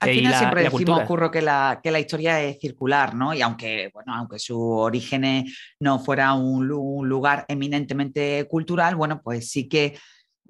Al 0.00 0.10
final 0.10 0.34
siempre 0.34 0.64
decimos, 0.64 1.00
Curro, 1.04 1.30
que 1.30 1.40
la, 1.40 1.80
que 1.82 1.90
la 1.90 2.00
historia 2.00 2.42
es 2.42 2.58
circular, 2.60 3.14
¿no? 3.14 3.32
Y 3.32 3.40
aunque, 3.40 3.90
bueno, 3.94 4.14
aunque 4.14 4.38
su 4.38 4.60
origen 4.60 5.46
no 5.78 5.98
fuera 5.98 6.34
un, 6.34 6.70
un 6.70 7.08
lugar 7.08 7.46
eminentemente 7.48 8.46
cultural, 8.50 8.96
bueno, 8.96 9.22
pues 9.22 9.50
sí 9.50 9.66
que 9.66 9.96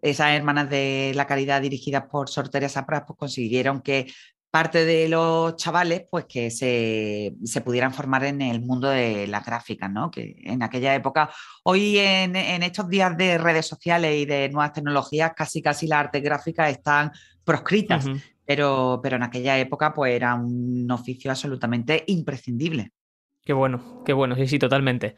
esas 0.02 0.30
hermanas 0.30 0.68
de 0.70 1.12
la 1.14 1.28
caridad 1.28 1.62
dirigidas 1.62 2.04
por 2.10 2.28
Sor 2.28 2.48
Teresa 2.48 2.84
pues 2.84 3.02
consiguieron 3.16 3.80
que 3.80 4.12
parte 4.50 4.84
de 4.84 5.08
los 5.08 5.56
chavales 5.56 6.04
pues 6.10 6.24
que 6.26 6.50
se, 6.50 7.32
pudieran 7.64 7.94
formar 7.94 8.24
en 8.24 8.42
el 8.42 8.60
mundo 8.60 8.88
de 8.88 9.26
las 9.28 9.44
gráficas, 9.44 9.90
¿no? 9.90 10.10
Que 10.10 10.34
en 10.42 10.62
aquella 10.62 10.94
época, 10.94 11.30
hoy 11.62 11.98
en, 11.98 12.34
estos 12.34 12.88
días 12.88 13.16
de 13.16 13.38
redes 13.38 13.66
sociales 13.66 14.16
y 14.16 14.26
de 14.26 14.48
nuevas 14.48 14.72
tecnologías, 14.72 15.32
casi 15.36 15.62
casi 15.62 15.86
las 15.86 16.00
artes 16.00 16.22
gráficas 16.22 16.70
están 16.70 17.12
proscritas, 17.44 18.06
pero, 18.44 19.00
pero 19.02 19.16
en 19.16 19.22
aquella 19.22 19.58
época 19.58 19.94
pues 19.94 20.14
era 20.14 20.34
un 20.34 20.90
oficio 20.90 21.30
absolutamente 21.30 22.02
imprescindible. 22.08 22.90
Qué 23.44 23.52
bueno, 23.52 24.02
qué 24.04 24.12
bueno, 24.12 24.34
sí, 24.34 24.48
sí, 24.48 24.58
totalmente. 24.58 25.16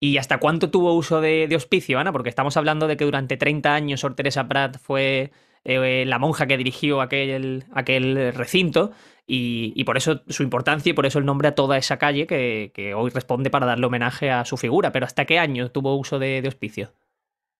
¿Y 0.00 0.16
hasta 0.18 0.38
cuánto 0.38 0.70
tuvo 0.70 0.94
uso 0.94 1.20
de, 1.20 1.48
de 1.48 1.56
hospicio, 1.56 1.98
Ana? 1.98 2.12
Porque 2.12 2.28
estamos 2.28 2.56
hablando 2.56 2.86
de 2.86 2.96
que 2.96 3.04
durante 3.04 3.36
30 3.36 3.74
años 3.74 4.00
Sor 4.00 4.14
Teresa 4.14 4.46
Prat 4.46 4.78
fue 4.78 5.32
eh, 5.64 6.04
la 6.06 6.18
monja 6.18 6.46
que 6.46 6.56
dirigió 6.56 7.00
aquel, 7.00 7.64
aquel 7.72 8.32
recinto. 8.34 8.92
Y, 9.30 9.84
por 9.84 9.98
eso 9.98 10.22
su 10.28 10.42
importancia 10.42 10.90
y 10.90 10.94
por 10.94 11.04
eso 11.04 11.18
el 11.18 11.26
nombre 11.26 11.48
a 11.48 11.54
toda 11.54 11.76
esa 11.76 11.98
calle 11.98 12.26
que, 12.26 12.94
hoy 12.96 13.10
responde 13.10 13.50
para 13.50 13.66
darle 13.66 13.86
homenaje 13.86 14.30
a 14.30 14.44
su 14.46 14.56
figura. 14.56 14.90
Pero 14.90 15.04
¿hasta 15.04 15.26
qué 15.26 15.38
año 15.38 15.70
tuvo 15.70 15.96
uso 15.96 16.18
de 16.18 16.42
hospicio? 16.46 16.92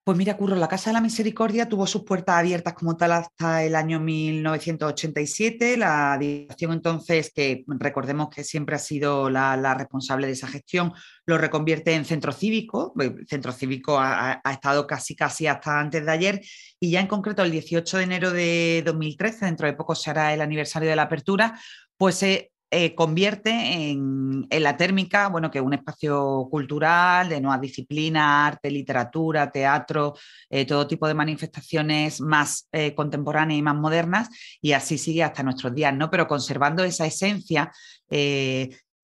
Pues 0.03 0.17
mira, 0.17 0.37
Curro, 0.37 0.55
la 0.55 0.67
Casa 0.67 0.89
de 0.89 0.95
la 0.95 1.01
Misericordia 1.01 1.69
tuvo 1.69 1.85
sus 1.85 2.03
puertas 2.03 2.37
abiertas 2.37 2.73
como 2.73 2.97
tal 2.97 3.11
hasta 3.11 3.63
el 3.63 3.75
año 3.75 3.99
1987. 3.99 5.77
La 5.77 6.17
dirección 6.17 6.71
entonces, 6.73 7.31
que 7.33 7.63
recordemos 7.67 8.29
que 8.29 8.43
siempre 8.43 8.75
ha 8.75 8.79
sido 8.79 9.29
la, 9.29 9.75
responsable 9.75 10.25
de 10.25 10.33
esa 10.33 10.47
gestión, 10.47 10.93
lo 11.27 11.37
reconvierte 11.37 11.93
en 11.93 12.05
centro 12.05 12.31
cívico. 12.31 12.93
El 12.97 13.27
centro 13.27 13.51
cívico 13.51 13.99
ha, 13.99 14.41
estado 14.49 14.87
casi 14.87 15.15
casi 15.15 15.45
hasta 15.45 15.79
antes 15.79 16.03
de 16.03 16.11
ayer 16.11 16.41
y 16.79 16.89
ya 16.89 17.01
en 17.01 17.07
concreto 17.07 17.43
el 17.43 17.51
18 17.51 17.97
de 17.97 18.03
enero 18.03 18.31
de 18.31 18.81
2013, 18.85 19.45
dentro 19.45 19.67
de 19.67 19.73
poco 19.73 19.93
será 19.93 20.33
el 20.33 20.41
aniversario 20.41 20.89
de 20.89 20.95
la 20.95 21.03
apertura, 21.03 21.59
pues 21.97 22.15
se 22.15 22.51
eh, 22.71 22.93
convierte 22.93 23.49
en, 23.89 24.47
la 24.49 24.77
térmica, 24.77 25.27
bueno, 25.27 25.49
que 25.49 25.59
un 25.59 25.73
espacio 25.73 26.47
cultural 26.51 27.27
de 27.29 27.41
nuevas 27.41 27.61
disciplinas, 27.61 28.53
arte, 28.53 28.69
literatura, 28.69 29.51
teatro, 29.51 30.15
eh, 30.49 30.65
todo 30.65 30.87
tipo 30.87 31.07
de 31.07 31.13
manifestaciones 31.13 32.21
más 32.21 32.67
eh, 32.71 32.93
contemporáneas 32.93 33.59
y 33.59 33.63
más 33.63 33.75
modernas, 33.75 34.29
y 34.61 34.73
así 34.73 34.97
sigue 34.97 35.23
hasta 35.23 35.43
nuestros 35.43 35.73
días, 35.73 35.95
¿no? 35.95 36.09
Pero 36.11 36.27
conservando 36.27 36.83
esa 36.83 37.05
esencia 37.05 37.71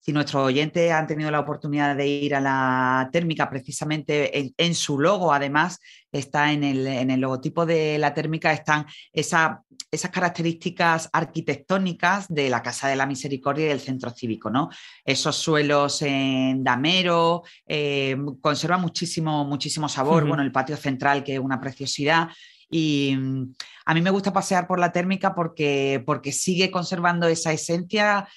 si 0.06 0.12
nuestros 0.12 0.44
oyentes 0.44 0.92
han 0.92 1.08
tenido 1.08 1.32
la 1.32 1.40
oportunidad 1.40 1.96
de 1.96 2.06
ir 2.06 2.36
a 2.36 2.40
la 2.40 3.08
térmica, 3.10 3.50
precisamente 3.50 4.52
en, 4.56 4.74
su 4.76 5.00
logo, 5.00 5.32
además, 5.32 5.80
está 6.12 6.52
en 6.52 6.62
el, 6.62 7.20
logotipo 7.20 7.66
de 7.66 7.98
la 7.98 8.14
térmica, 8.14 8.52
están 8.52 8.86
esas 9.12 9.58
características 10.12 11.10
arquitectónicas 11.12 12.28
de 12.28 12.48
la 12.48 12.62
Casa 12.62 12.86
de 12.86 12.94
la 12.94 13.04
Misericordia 13.04 13.64
y 13.64 13.68
del 13.70 13.80
Centro 13.80 14.10
Cívico, 14.10 14.48
¿no? 14.48 14.70
Esos 15.04 15.34
suelos 15.34 16.00
en 16.02 16.62
damero, 16.62 17.42
eh, 17.66 18.16
conserva 18.40 18.78
muchísimo, 18.78 19.44
muchísimo 19.44 19.88
sabor. 19.88 20.24
Bueno, 20.24 20.44
el 20.44 20.52
patio 20.52 20.76
central, 20.76 21.24
que 21.24 21.34
es 21.34 21.40
una 21.40 21.60
preciosidad. 21.60 22.28
Y 22.70 23.16
mm, 23.16 23.54
a 23.86 23.94
mí 23.94 24.00
me 24.00 24.10
gusta 24.10 24.32
pasear 24.32 24.68
por 24.68 24.78
la 24.78 24.92
térmica 24.92 25.34
porque, 25.34 26.02
porque 26.06 26.30
sigue 26.30 26.70
conservando 26.70 27.26
esa 27.26 27.52
esencia 27.52 28.28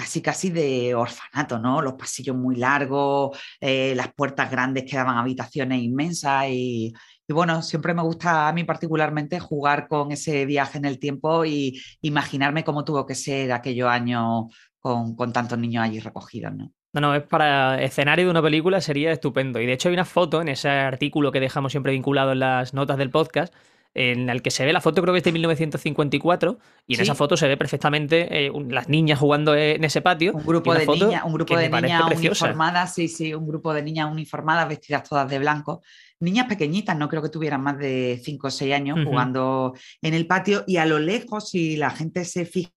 casi 0.00 0.22
casi 0.22 0.48
de 0.48 0.94
orfanato, 0.94 1.58
¿no? 1.58 1.82
Los 1.82 1.92
pasillos 1.92 2.34
muy 2.34 2.56
largos, 2.56 3.38
eh, 3.60 3.92
las 3.94 4.14
puertas 4.14 4.50
grandes 4.50 4.84
que 4.84 4.96
daban 4.96 5.18
habitaciones 5.18 5.82
inmensas 5.82 6.46
y, 6.48 6.94
bueno, 7.28 7.60
siempre 7.60 7.92
me 7.92 8.02
gusta 8.02 8.48
a 8.48 8.52
mí 8.54 8.64
particularmente 8.64 9.38
jugar 9.38 9.88
con 9.88 10.10
ese 10.10 10.46
viaje 10.46 10.78
en 10.78 10.86
el 10.86 10.98
tiempo 10.98 11.44
y 11.44 11.78
imaginarme 12.00 12.64
cómo 12.64 12.82
tuvo 12.82 13.04
que 13.04 13.14
ser 13.14 13.52
aquellos 13.52 13.90
años 13.90 14.46
con, 14.78 15.14
con 15.14 15.34
tantos 15.34 15.58
niños 15.58 15.84
allí 15.84 16.00
recogidos, 16.00 16.54
¿no? 16.54 16.72
No, 16.94 17.02
no, 17.02 17.14
es 17.14 17.22
para 17.22 17.80
escenario 17.82 18.24
de 18.24 18.30
una 18.30 18.42
película, 18.42 18.80
sería 18.80 19.12
estupendo. 19.12 19.60
Y 19.60 19.66
de 19.66 19.74
hecho 19.74 19.90
hay 19.90 19.94
una 19.94 20.06
foto 20.06 20.40
en 20.40 20.48
ese 20.48 20.70
artículo 20.70 21.30
que 21.30 21.40
dejamos 21.40 21.72
siempre 21.72 21.92
vinculado 21.92 22.32
en 22.32 22.40
las 22.40 22.72
notas 22.72 22.96
del 22.96 23.10
podcast, 23.10 23.54
en 23.94 24.30
el 24.30 24.42
que 24.42 24.50
se 24.50 24.64
ve 24.64 24.72
la 24.72 24.80
foto, 24.80 25.02
creo 25.02 25.12
que 25.12 25.18
es 25.18 25.24
de 25.24 25.32
1954, 25.32 26.58
y 26.86 26.94
en 26.94 27.00
esa 27.00 27.14
foto 27.14 27.36
se 27.36 27.48
ve 27.48 27.56
perfectamente 27.56 28.46
eh, 28.46 28.52
las 28.68 28.88
niñas 28.88 29.18
jugando 29.18 29.54
en 29.54 29.82
ese 29.82 30.00
patio. 30.00 30.32
Un 30.32 30.46
grupo 30.46 30.74
de 30.74 30.86
niñas, 30.86 31.24
un 31.24 31.32
grupo 31.32 31.56
de 31.56 31.68
niñas 31.68 32.02
uniformadas, 32.16 32.94
sí, 32.94 33.08
sí, 33.08 33.34
un 33.34 33.46
grupo 33.46 33.74
de 33.74 33.82
niñas 33.82 34.10
uniformadas 34.10 34.68
vestidas 34.68 35.08
todas 35.08 35.28
de 35.28 35.38
blanco. 35.38 35.82
Niñas 36.20 36.46
pequeñitas, 36.46 36.96
no 36.96 37.08
creo 37.08 37.22
que 37.22 37.30
tuvieran 37.30 37.62
más 37.62 37.78
de 37.78 38.20
5 38.22 38.46
o 38.46 38.50
6 38.50 38.74
años 38.74 38.98
jugando 39.04 39.74
en 40.02 40.14
el 40.14 40.26
patio, 40.26 40.64
y 40.66 40.76
a 40.76 40.86
lo 40.86 40.98
lejos, 40.98 41.50
si 41.50 41.76
la 41.76 41.90
gente 41.90 42.24
se 42.24 42.44
fija 42.44 42.70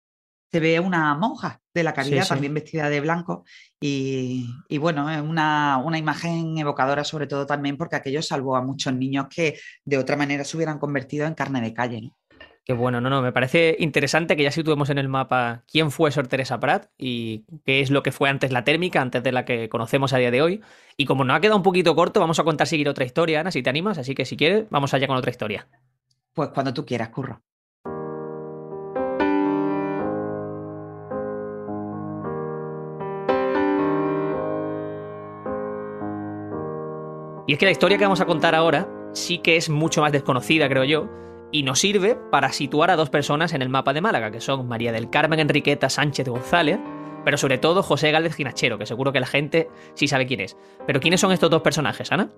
se 0.53 0.59
ve 0.59 0.79
una 0.79 1.15
monja 1.15 1.59
de 1.73 1.81
la 1.81 1.95
caridad 1.95 2.27
también 2.27 2.53
vestida 2.53 2.87
de 2.87 3.01
blanco 3.01 3.43
y, 3.81 4.45
bueno, 4.77 5.09
es 5.09 5.19
una, 5.19 5.81
imagen 5.97 6.55
evocadora 6.59 7.03
sobre 7.03 7.25
todo 7.25 7.47
también 7.47 7.75
porque 7.75 7.95
aquello 7.95 8.21
salvó 8.21 8.55
a 8.55 8.61
muchos 8.61 8.93
niños 8.93 9.25
que 9.35 9.57
de 9.83 9.97
otra 9.97 10.15
manera 10.15 10.43
se 10.43 10.55
hubieran 10.55 10.77
convertido 10.77 11.25
en 11.25 11.33
carne 11.33 11.59
de 11.59 11.73
calle. 11.73 12.11
Qué 12.63 12.73
bueno, 12.73 13.01
no, 13.01 13.09
no, 13.09 13.23
me 13.23 13.31
parece 13.31 13.75
interesante 13.79 14.37
que 14.37 14.43
ya 14.43 14.51
situemos 14.51 14.91
en 14.91 14.99
el 14.99 15.09
mapa 15.09 15.63
quién 15.67 15.89
fue 15.89 16.11
Sor 16.11 16.27
Teresa 16.27 16.59
Prat 16.59 16.85
y 16.99 17.45
qué 17.65 17.81
es 17.81 17.89
lo 17.89 18.03
que 18.03 18.11
fue 18.11 18.29
antes 18.29 18.51
la 18.51 18.63
térmica, 18.63 19.01
antes 19.01 19.23
de 19.23 19.31
la 19.31 19.45
que 19.45 19.69
conocemos 19.69 20.13
a 20.13 20.19
día 20.19 20.29
de 20.29 20.43
hoy. 20.43 20.61
Y 20.97 21.05
como 21.05 21.23
nos 21.23 21.35
ha 21.35 21.41
quedado 21.41 21.57
un 21.57 21.63
poquito 21.63 21.95
corto, 21.95 22.19
vamos 22.19 22.39
a 22.39 22.43
contar 22.43 22.67
seguir 22.67 22.87
otra 22.89 23.05
historia, 23.05 23.39
Ana, 23.39 23.49
si 23.49 23.63
te 23.63 23.71
animas, 23.71 23.97
así 23.97 24.13
que 24.13 24.23
si 24.23 24.37
quieres, 24.37 24.69
vamos 24.69 24.93
allá 24.93 25.07
con 25.07 25.17
otra 25.17 25.31
historia. 25.31 25.67
Pues 26.31 26.49
cuando 26.49 26.75
tú 26.75 26.85
quieras, 26.85 27.09
Curro. 27.09 27.41
Es 37.53 37.59
que 37.59 37.65
la 37.65 37.71
historia 37.71 37.99
que 37.99 38.05
vamos 38.05 38.19
a 38.19 38.25
contar 38.25 38.55
ahora 38.55 38.89
sí 39.13 39.37
que 39.37 39.57
es 39.57 39.69
mucho 39.69 40.01
más 40.01 40.11
desconocida, 40.11 40.67
creo 40.67 40.85
yo, 40.85 41.07
y 41.51 41.61
nos 41.61 41.77
sirve 41.77 42.15
para 42.31 42.51
situar 42.51 42.89
a 42.89 42.95
dos 42.95 43.11
personas 43.11 43.53
en 43.53 43.61
el 43.61 43.69
mapa 43.69 43.93
de 43.93 44.01
Málaga, 44.01 44.31
que 44.31 44.41
son 44.41 44.67
María 44.67 44.91
del 44.91 45.11
Carmen 45.11 45.39
Enriqueta 45.39 45.87
Sánchez 45.87 46.27
González, 46.27 46.79
pero 47.23 47.37
sobre 47.37 47.59
todo 47.59 47.83
José 47.83 48.09
Gálvez 48.09 48.33
Ginachero, 48.33 48.79
que 48.79 48.87
seguro 48.87 49.13
que 49.13 49.19
la 49.19 49.27
gente 49.27 49.69
sí 49.93 50.07
sabe 50.07 50.25
quién 50.25 50.39
es. 50.39 50.57
Pero 50.87 50.99
¿quiénes 50.99 51.21
son 51.21 51.31
estos 51.31 51.51
dos 51.51 51.61
personajes, 51.61 52.11
Ana? 52.11 52.33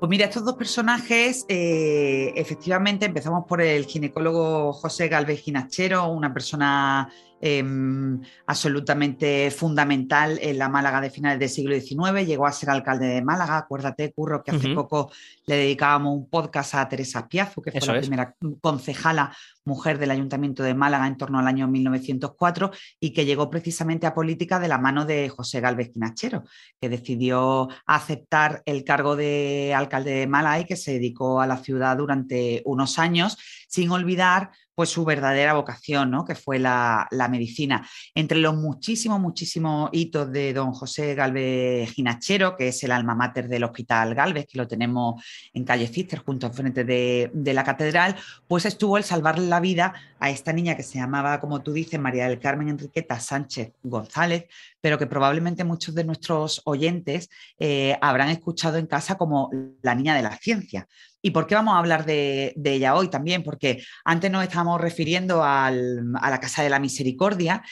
Pues 0.00 0.08
mira, 0.08 0.24
estos 0.24 0.42
dos 0.42 0.54
personajes, 0.54 1.44
eh, 1.46 2.32
efectivamente, 2.34 3.04
empezamos 3.04 3.44
por 3.46 3.60
el 3.60 3.84
ginecólogo 3.84 4.72
José 4.72 5.08
Galvez 5.08 5.42
Ginachero, 5.42 6.08
una 6.08 6.32
persona 6.32 7.12
Em, 7.40 8.20
absolutamente 8.46 9.52
fundamental 9.52 10.40
en 10.42 10.58
la 10.58 10.68
Málaga 10.68 11.00
de 11.00 11.10
finales 11.10 11.38
del 11.38 11.48
siglo 11.48 11.74
XIX. 11.78 12.26
Llegó 12.26 12.46
a 12.46 12.52
ser 12.52 12.70
alcalde 12.70 13.06
de 13.06 13.22
Málaga. 13.22 13.58
Acuérdate, 13.58 14.12
Curro, 14.12 14.42
que 14.42 14.50
hace 14.50 14.74
poco 14.74 15.12
le 15.46 15.56
dedicábamos 15.56 16.16
un 16.16 16.28
podcast 16.28 16.74
a 16.74 16.88
Teresa 16.88 17.28
Piazu, 17.28 17.62
que 17.62 17.70
fue 17.70 17.94
la 17.94 18.00
primera 18.00 18.34
concejala 18.60 19.32
mujer 19.64 19.98
del 19.98 20.10
Ayuntamiento 20.10 20.64
de 20.64 20.74
Málaga 20.74 21.06
en 21.06 21.16
torno 21.16 21.38
al 21.38 21.46
año 21.46 21.68
1904 21.68 22.72
y 22.98 23.12
que 23.12 23.24
llegó 23.24 23.50
precisamente 23.50 24.06
a 24.06 24.14
política 24.14 24.58
de 24.58 24.68
la 24.68 24.78
mano 24.78 25.04
de 25.04 25.28
José 25.28 25.60
Galvez 25.60 25.90
Quinachero, 25.92 26.42
que 26.80 26.88
decidió 26.88 27.68
aceptar 27.86 28.62
el 28.64 28.82
cargo 28.82 29.14
de 29.14 29.74
alcalde 29.76 30.12
de 30.12 30.26
Málaga 30.26 30.60
y 30.60 30.64
que 30.64 30.76
se 30.76 30.94
dedicó 30.94 31.40
a 31.40 31.46
la 31.46 31.58
ciudad 31.58 31.96
durante 31.98 32.62
unos 32.64 32.98
años, 32.98 33.36
sin 33.68 33.90
olvidar 33.90 34.50
pues 34.78 34.90
su 34.90 35.04
verdadera 35.04 35.54
vocación, 35.54 36.08
¿no? 36.08 36.24
que 36.24 36.36
fue 36.36 36.60
la, 36.60 37.08
medicina. 37.28 37.84
Entre 38.14 38.38
los 38.38 38.54
muchísimos, 38.54 39.18
muchísimos 39.18 39.90
hitos 39.92 40.30
de 40.30 40.52
don 40.52 40.70
José 40.70 41.16
Galvez 41.16 41.90
Ginachero, 41.90 42.56
que 42.56 42.68
es 42.68 42.84
el 42.84 42.92
alma 42.92 43.16
mater 43.16 43.48
del 43.48 43.64
Hospital 43.64 44.14
Galvez, 44.14 44.46
que 44.46 44.56
lo 44.56 44.68
tenemos 44.68 45.20
en 45.52 45.64
calle 45.64 45.88
Cister, 45.88 46.20
junto 46.20 46.46
al 46.46 46.52
frente 46.52 46.84
de, 46.84 47.28
de 47.34 47.54
la 47.54 47.64
catedral, 47.64 48.14
pues 48.46 48.66
estuvo 48.66 48.96
el 48.96 49.02
salvarle 49.02 49.48
la 49.48 49.58
vida 49.58 49.94
a 50.20 50.30
esta 50.30 50.52
niña 50.52 50.76
que 50.76 50.84
se 50.84 51.00
llamaba, 51.00 51.40
como 51.40 51.60
tú 51.60 51.72
dices, 51.72 51.98
María 51.98 52.28
del 52.28 52.38
Carmen 52.38 52.68
Enriqueta 52.68 53.18
Sánchez 53.18 53.72
González, 53.82 54.44
pero 54.80 54.96
que 54.96 55.08
probablemente 55.08 55.64
muchos 55.64 55.92
de 55.96 56.04
nuestros 56.04 56.62
oyentes 56.66 57.30
eh, 57.58 57.98
habrán 58.00 58.28
escuchado 58.28 58.76
en 58.76 58.86
casa 58.86 59.16
como 59.18 59.50
la 59.82 59.96
niña 59.96 60.14
de 60.14 60.22
la 60.22 60.36
ciencia. 60.36 60.86
¿Y 61.28 61.30
por 61.30 61.46
qué 61.46 61.54
vamos 61.54 61.74
a 61.74 61.78
hablar 61.78 62.06
de, 62.06 62.54
ella 62.64 62.94
hoy 62.94 63.08
también? 63.08 63.42
Porque 63.42 63.82
antes 64.02 64.30
nos 64.30 64.42
estábamos 64.42 64.80
refiriendo 64.80 65.44
a 65.44 65.70
la 65.70 66.40
Casa 66.40 66.62
de 66.62 66.70
la 66.70 66.80
Misericordia 66.80 67.62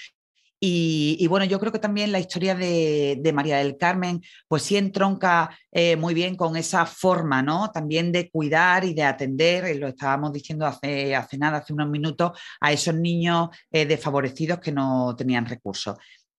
y, 0.58 1.26
bueno, 1.28 1.44
yo 1.44 1.60
creo 1.60 1.70
que 1.72 1.78
también 1.78 2.12
la 2.12 2.18
historia 2.18 2.54
de, 2.54 3.32
María 3.34 3.58
del 3.58 3.76
Carmen, 3.76 4.22
pues 4.48 4.62
sí 4.62 4.76
entronca 4.76 5.50
eh, 5.70 5.96
muy 5.96 6.12
bien 6.12 6.34
con 6.36 6.56
esa 6.56 6.84
forma, 6.86 7.42
¿no? 7.42 7.70
También 7.70 8.10
de 8.12 8.30
cuidar 8.30 8.84
y 8.84 8.94
de 8.94 9.04
atender, 9.04 9.64
eh, 9.64 9.74
lo 9.74 9.88
estábamos 9.88 10.32
diciendo 10.32 10.66
hace, 10.66 11.14
hace 11.14 11.38
nada, 11.38 11.58
hace 11.58 11.72
unos 11.72 11.88
minutos, 11.88 12.38
a 12.60 12.72
esos 12.72 12.94
niños 12.94 13.48
eh, 13.70 13.86
desfavorecidos 13.86 14.58
que 14.60 14.72
no 14.72 15.14
tenían 15.16 15.46
recursos. 15.46 15.96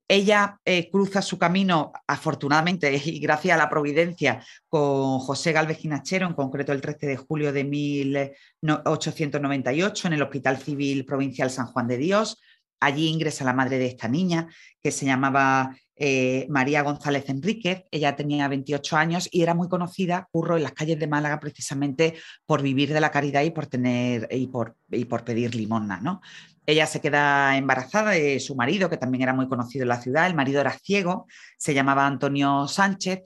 Ella 0.10 0.58
cruza 0.92 1.22
su 1.22 1.38
camino, 1.38 1.92
afortunadamente 2.08 2.90
y 3.06 3.20
gracias 3.20 3.56
a 3.56 3.58
la 3.58 3.70
providencia, 3.70 4.42
con 4.70 5.20
José 5.20 5.52
Galvez 5.52 5.80
Ginachero, 5.80 6.26
en 6.28 6.34
concreto 6.34 6.72
el 6.72 6.80
13 6.82 7.08
de 7.08 7.18
julio 7.18 7.52
de 7.52 7.66
1898, 7.66 10.08
en 10.08 10.14
el 10.14 10.22
Hospital 10.22 10.58
Civil 10.58 11.06
Provincial 11.06 11.50
San 11.50 11.66
Juan 11.68 11.88
de 11.88 11.98
Dios. 11.98 12.42
allí 12.80 13.08
ingresa 13.08 13.44
la 13.44 13.54
madre 13.54 13.80
de 13.80 13.88
esta 13.88 14.08
niña, 14.08 14.48
que 14.82 14.92
se 14.92 15.06
llamaba 15.06 15.76
eh, 16.00 16.46
María 16.50 16.84
González 16.84 17.28
Enríquez. 17.28 17.86
Ella 17.90 18.16
tenía 18.16 18.48
28 18.48 18.98
años 18.98 19.28
y 19.32 19.42
era 19.42 19.56
muy 19.56 19.68
conocida, 19.68 20.28
curro 20.32 20.58
en 20.58 20.64
las 20.64 20.74
calles 20.74 21.00
de 21.00 21.08
Málaga 21.08 21.40
precisamente 21.40 22.16
por 22.46 22.62
vivir 22.62 22.94
de 22.94 23.02
la 23.02 23.12
caridad 23.12 23.44
y 23.44 23.50
por 23.50 23.66
tener 23.66 24.28
y 24.32 24.48
por, 24.48 24.76
y 24.92 25.06
por 25.06 25.24
pedir 25.24 25.56
limosna, 25.56 26.00
¿no? 26.00 26.22
Ella 26.70 26.86
se 26.86 27.00
queda 27.00 27.56
embarazada 27.56 28.12
de 28.12 28.42
su 28.42 28.54
marido, 28.54 28.90
que 28.90 28.98
también 28.98 29.24
era 29.24 29.34
muy 29.34 29.48
conocido 29.48 29.84
en 29.84 29.90
la 29.90 30.02
ciudad. 30.02 30.28
El 30.28 30.36
marido 30.36 30.60
era 30.60 30.78
ciego, 30.78 31.26
se 31.58 31.74
llamaba 31.74 32.06
Antonio 32.06 32.68
Sánchez. 32.68 33.22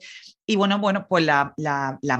Y 0.46 0.54
bueno, 0.54 0.78
bueno, 0.78 1.06
pues 1.08 1.26
la, 1.26 1.52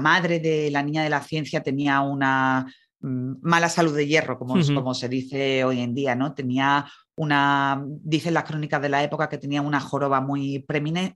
madre 0.01 0.39
de 0.41 0.69
la 0.69 0.83
niña 0.83 1.01
de 1.01 1.09
la 1.09 1.21
ciencia 1.21 1.63
tenía 1.63 2.01
una 2.01 2.65
mm, 2.99 3.35
mala 3.41 3.69
salud 3.69 3.95
de 3.95 4.05
hierro, 4.05 4.37
como, 4.37 4.55
como 4.75 4.93
se 4.93 5.07
dice 5.07 5.63
hoy 5.63 5.79
en 5.79 5.95
día, 5.95 6.13
¿no? 6.13 6.33
Tenía 6.33 6.85
una, 7.15 7.81
dicen 7.85 8.33
las 8.33 8.43
crónicas 8.43 8.81
de 8.81 8.89
la 8.89 9.03
época 9.03 9.29
que 9.29 9.37
tenía 9.37 9.61
una 9.61 9.79
joroba 9.79 10.19
muy, 10.19 10.65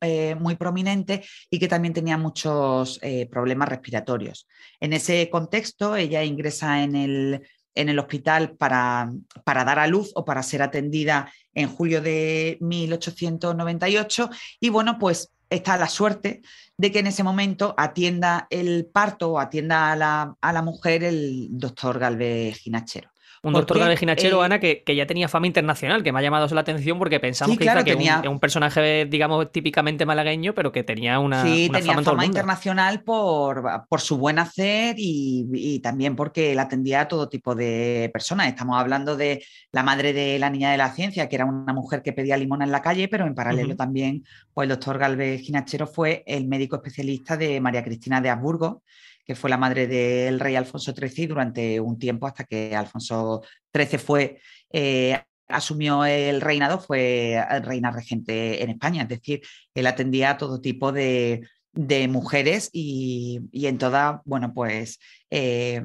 eh, 0.02 0.36
muy 0.36 0.56
prominente 0.56 1.24
y 1.50 1.60
que 1.60 1.68
también 1.68 1.94
tenía 1.94 2.18
muchos 2.18 3.00
eh, 3.02 3.28
problemas 3.30 3.70
respiratorios. 3.70 4.48
En 4.80 4.94
ese 4.94 5.30
contexto, 5.30 5.96
ella 5.96 6.24
ingresa 6.24 6.84
en 6.84 6.96
el, 6.96 7.42
en 7.78 7.90
el 7.90 8.00
hospital 8.00 8.52
para, 8.52 9.12
para, 9.44 9.64
dar 9.64 9.80
a 9.80 9.88
luz 9.88 10.12
o 10.16 10.26
para 10.26 10.44
ser 10.44 10.62
atendida 10.62 11.32
en 11.54 11.70
julio 11.70 12.02
de 12.02 12.58
1898 12.62 14.30
y 14.60 14.70
bueno, 14.70 14.98
pues 15.00 15.32
está 15.50 15.78
la 15.78 15.88
suerte 15.88 16.42
de 16.76 16.92
que 16.92 17.00
en 17.00 17.08
ese 17.08 17.24
momento 17.24 17.74
atienda 17.78 18.48
el 18.50 18.86
parto 18.86 19.32
o 19.32 19.40
atienda 19.40 19.92
a 19.92 19.96
la, 19.96 20.36
a 20.42 20.54
la 20.54 20.62
mujer 20.62 21.04
el 21.04 21.48
doctor 21.52 22.00
Galvez 22.00 22.58
Ginachero. 22.58 23.10
Un 23.44 23.54
doctor 23.54 23.80
gabejinachero, 23.80 24.42
eh, 24.42 24.46
Ana, 24.46 24.60
que, 24.60 24.84
ya 24.96 25.06
tenía 25.06 25.28
fama 25.28 25.48
internacional, 25.48 26.04
que 26.04 26.12
me 26.12 26.20
ha 26.20 26.22
llamado 26.22 26.48
la 26.54 26.62
atención 26.62 26.98
porque 26.98 27.20
pensamos 27.20 27.58
que, 27.58 27.66
tenía... 27.84 28.22
un, 28.30 28.40
personaje, 28.40 29.06
digamos, 29.06 29.52
típicamente 29.52 30.06
malagueño, 30.06 30.54
pero 30.54 30.72
que 30.72 30.84
tenía 30.84 31.20
una, 31.20 31.44
sí, 31.44 31.70
tenía 31.72 32.02
fama, 32.02 32.26
internacional 32.26 33.04
por, 33.04 33.64
por, 33.90 34.02
su 34.02 34.18
buen 34.18 34.40
hacer 34.40 34.96
y, 34.98 35.80
también 35.84 36.16
porque 36.16 36.54
él 36.54 36.60
atendía 36.60 37.02
a 37.02 37.08
todo 37.08 37.30
tipo 37.30 37.56
de 37.56 38.10
personas. 38.12 38.48
Estamos 38.48 38.80
hablando 38.80 39.16
de 39.16 39.44
la 39.72 39.84
madre 39.84 40.14
de 40.14 40.40
la 40.40 40.50
niña 40.50 40.72
de 40.72 40.78
la 40.78 40.92
ciencia, 40.92 41.30
que 41.30 41.36
era 41.36 41.46
una 41.46 41.74
mujer 41.74 42.02
que 42.02 42.14
pedía 42.14 42.38
limona 42.38 42.66
en 42.66 42.72
la 42.72 42.82
calle, 42.82 43.08
pero 43.08 43.26
en 43.26 43.36
paralelo 43.36 43.76
también, 43.76 44.24
pues 44.54 44.66
el 44.66 44.70
doctor 44.70 44.98
Galvez 44.98 45.42
Ginachero 45.42 45.88
fue 45.88 46.24
el 46.26 46.48
médico 46.48 46.78
especialista 46.78 47.38
de 47.38 47.62
María 47.62 47.84
Cristina 47.84 48.22
de 48.22 48.30
Habsburgo, 48.30 48.84
que 49.28 49.36
fue 49.36 49.50
la 49.50 49.58
madre 49.58 49.88
del 49.88 50.40
rey 50.40 50.56
Alfonso 50.56 50.94
XIII 50.96 51.28
durante 51.28 51.80
un 51.80 52.00
tiempo 52.00 52.28
hasta 52.28 52.46
que 52.46 52.76
Alfonso 52.76 53.42
XIII 53.76 54.00
fue, 54.00 54.42
eh, 54.72 55.22
asumió 55.48 56.06
el 56.06 56.42
reinado, 56.42 56.80
fue 56.80 57.44
reina 57.64 57.92
regente 57.92 58.64
en 58.64 58.70
España. 58.72 59.04
Es 59.04 59.10
decir, 59.10 59.42
él 59.74 59.88
atendía 59.88 60.32
a 60.32 60.38
todo 60.38 60.62
tipo 60.62 60.92
de, 60.92 61.42
de 61.78 62.08
mujeres 62.08 62.70
y, 62.74 63.40
en 63.54 63.78
toda, 63.78 64.24
bueno, 64.26 64.52
pues 64.54 65.00
eh, 65.30 65.84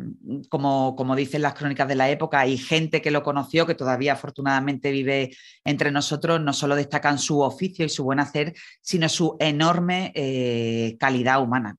como, 0.48 0.96
como, 0.96 1.14
dicen 1.14 1.42
las 1.42 1.52
crónicas 1.52 1.86
de 1.86 1.96
la 1.96 2.08
época, 2.08 2.40
hay 2.40 2.56
gente 2.56 3.02
que 3.02 3.10
lo 3.10 3.22
conoció, 3.22 3.66
que 3.66 3.74
todavía 3.74 4.14
afortunadamente 4.14 4.90
vive 4.90 5.36
entre 5.64 5.90
nosotros, 5.90 6.40
no 6.40 6.54
solo 6.54 6.76
destacan 6.76 7.18
su 7.18 7.40
oficio 7.40 7.84
y 7.84 7.90
su 7.90 8.04
buen 8.04 8.20
hacer, 8.20 8.54
sino 8.80 9.06
su 9.10 9.36
enorme 9.38 10.12
eh, 10.14 10.96
calidad 10.98 11.42
humana, 11.42 11.76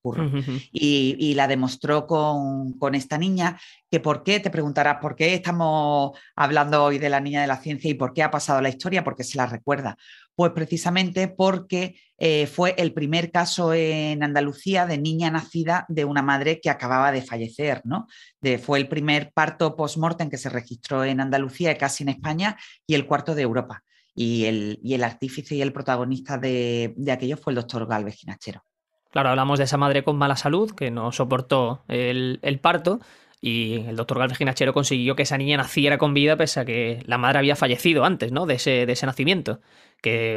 y, 0.72 1.34
la 1.34 1.48
demostró 1.48 2.06
con, 2.06 2.74
con, 2.74 2.94
esta 2.94 3.18
niña, 3.18 3.60
que 3.90 4.00
por 4.00 4.22
qué, 4.22 4.40
te 4.40 4.52
preguntarás, 4.52 4.98
¿por 5.02 5.16
qué 5.16 5.34
estamos 5.34 6.16
hablando 6.36 6.84
hoy 6.84 7.00
de 7.00 7.10
la 7.10 7.20
niña 7.20 7.42
de 7.42 7.48
la 7.48 7.58
ciencia 7.58 7.90
y 7.90 7.96
por 7.96 8.14
qué 8.14 8.22
ha 8.22 8.30
pasado 8.30 8.62
la 8.62 8.70
historia? 8.70 9.04
Porque 9.04 9.24
se 9.24 9.38
la 9.38 9.48
recuerda. 9.48 9.98
Pues 10.36 10.52
precisamente 10.52 11.28
porque 11.28 11.96
eh, 12.18 12.48
fue 12.48 12.74
el 12.78 12.94
primer 12.94 13.32
caso 13.32 13.74
en 13.74 14.24
Andalucía 14.24 14.86
de 14.86 14.98
niña 14.98 15.30
nacida 15.30 15.86
de 15.90 16.06
una 16.06 16.22
madre 16.22 16.60
que 16.62 16.70
acababa 16.70 17.12
de 17.12 17.22
fallecer, 17.22 17.82
¿no? 17.84 18.08
fue 18.62 18.80
el 18.80 18.88
primer 18.88 19.32
parto 19.34 19.76
post-mortem 19.76 20.30
que 20.30 20.38
se 20.38 20.50
registró 20.50 21.04
en 21.04 21.20
Andalucía 21.20 21.72
y 21.72 21.78
casi 21.78 22.04
en 22.04 22.10
España 22.10 22.58
y 22.88 22.96
el 22.96 23.06
cuarto 23.06 23.36
de 23.36 23.42
Europa. 23.42 23.84
Y 24.16 24.46
el, 24.46 24.80
y 24.84 24.94
el 24.94 25.04
artífice 25.04 25.56
y 25.56 25.62
el 25.62 25.74
protagonista 25.74 26.38
de, 26.38 26.96
aquello 27.12 27.38
fue 27.38 27.52
el 27.52 27.56
doctor 27.56 27.88
Galvez 27.88 28.16
Ginachero. 28.16 28.64
Claro, 29.12 29.30
hablamos 29.30 29.60
de 29.60 29.66
esa 29.66 29.78
madre 29.78 30.04
con 30.04 30.18
mala 30.18 30.36
salud 30.36 30.72
que 30.72 30.92
no 30.92 31.12
soportó 31.12 31.84
el, 31.88 32.60
parto 32.62 33.00
y 33.46 33.86
el 33.88 33.98
doctor 33.98 34.20
Galvez 34.20 34.38
Ginachero 34.38 34.74
consiguió 34.74 35.18
que 35.18 35.24
esa 35.24 35.38
niña 35.38 35.58
naciera 35.58 35.98
con 35.98 36.14
vida 36.14 36.38
pese 36.38 36.62
a 36.62 36.66
que 36.66 37.04
la 37.06 37.18
madre 37.18 37.40
había 37.40 37.58
fallecido 37.58 38.06
antes 38.06 38.32
¿no? 38.32 38.46
de, 38.46 38.54
ese, 38.54 38.86
de 38.86 38.94
ese 38.94 39.06
nacimiento 39.06 39.60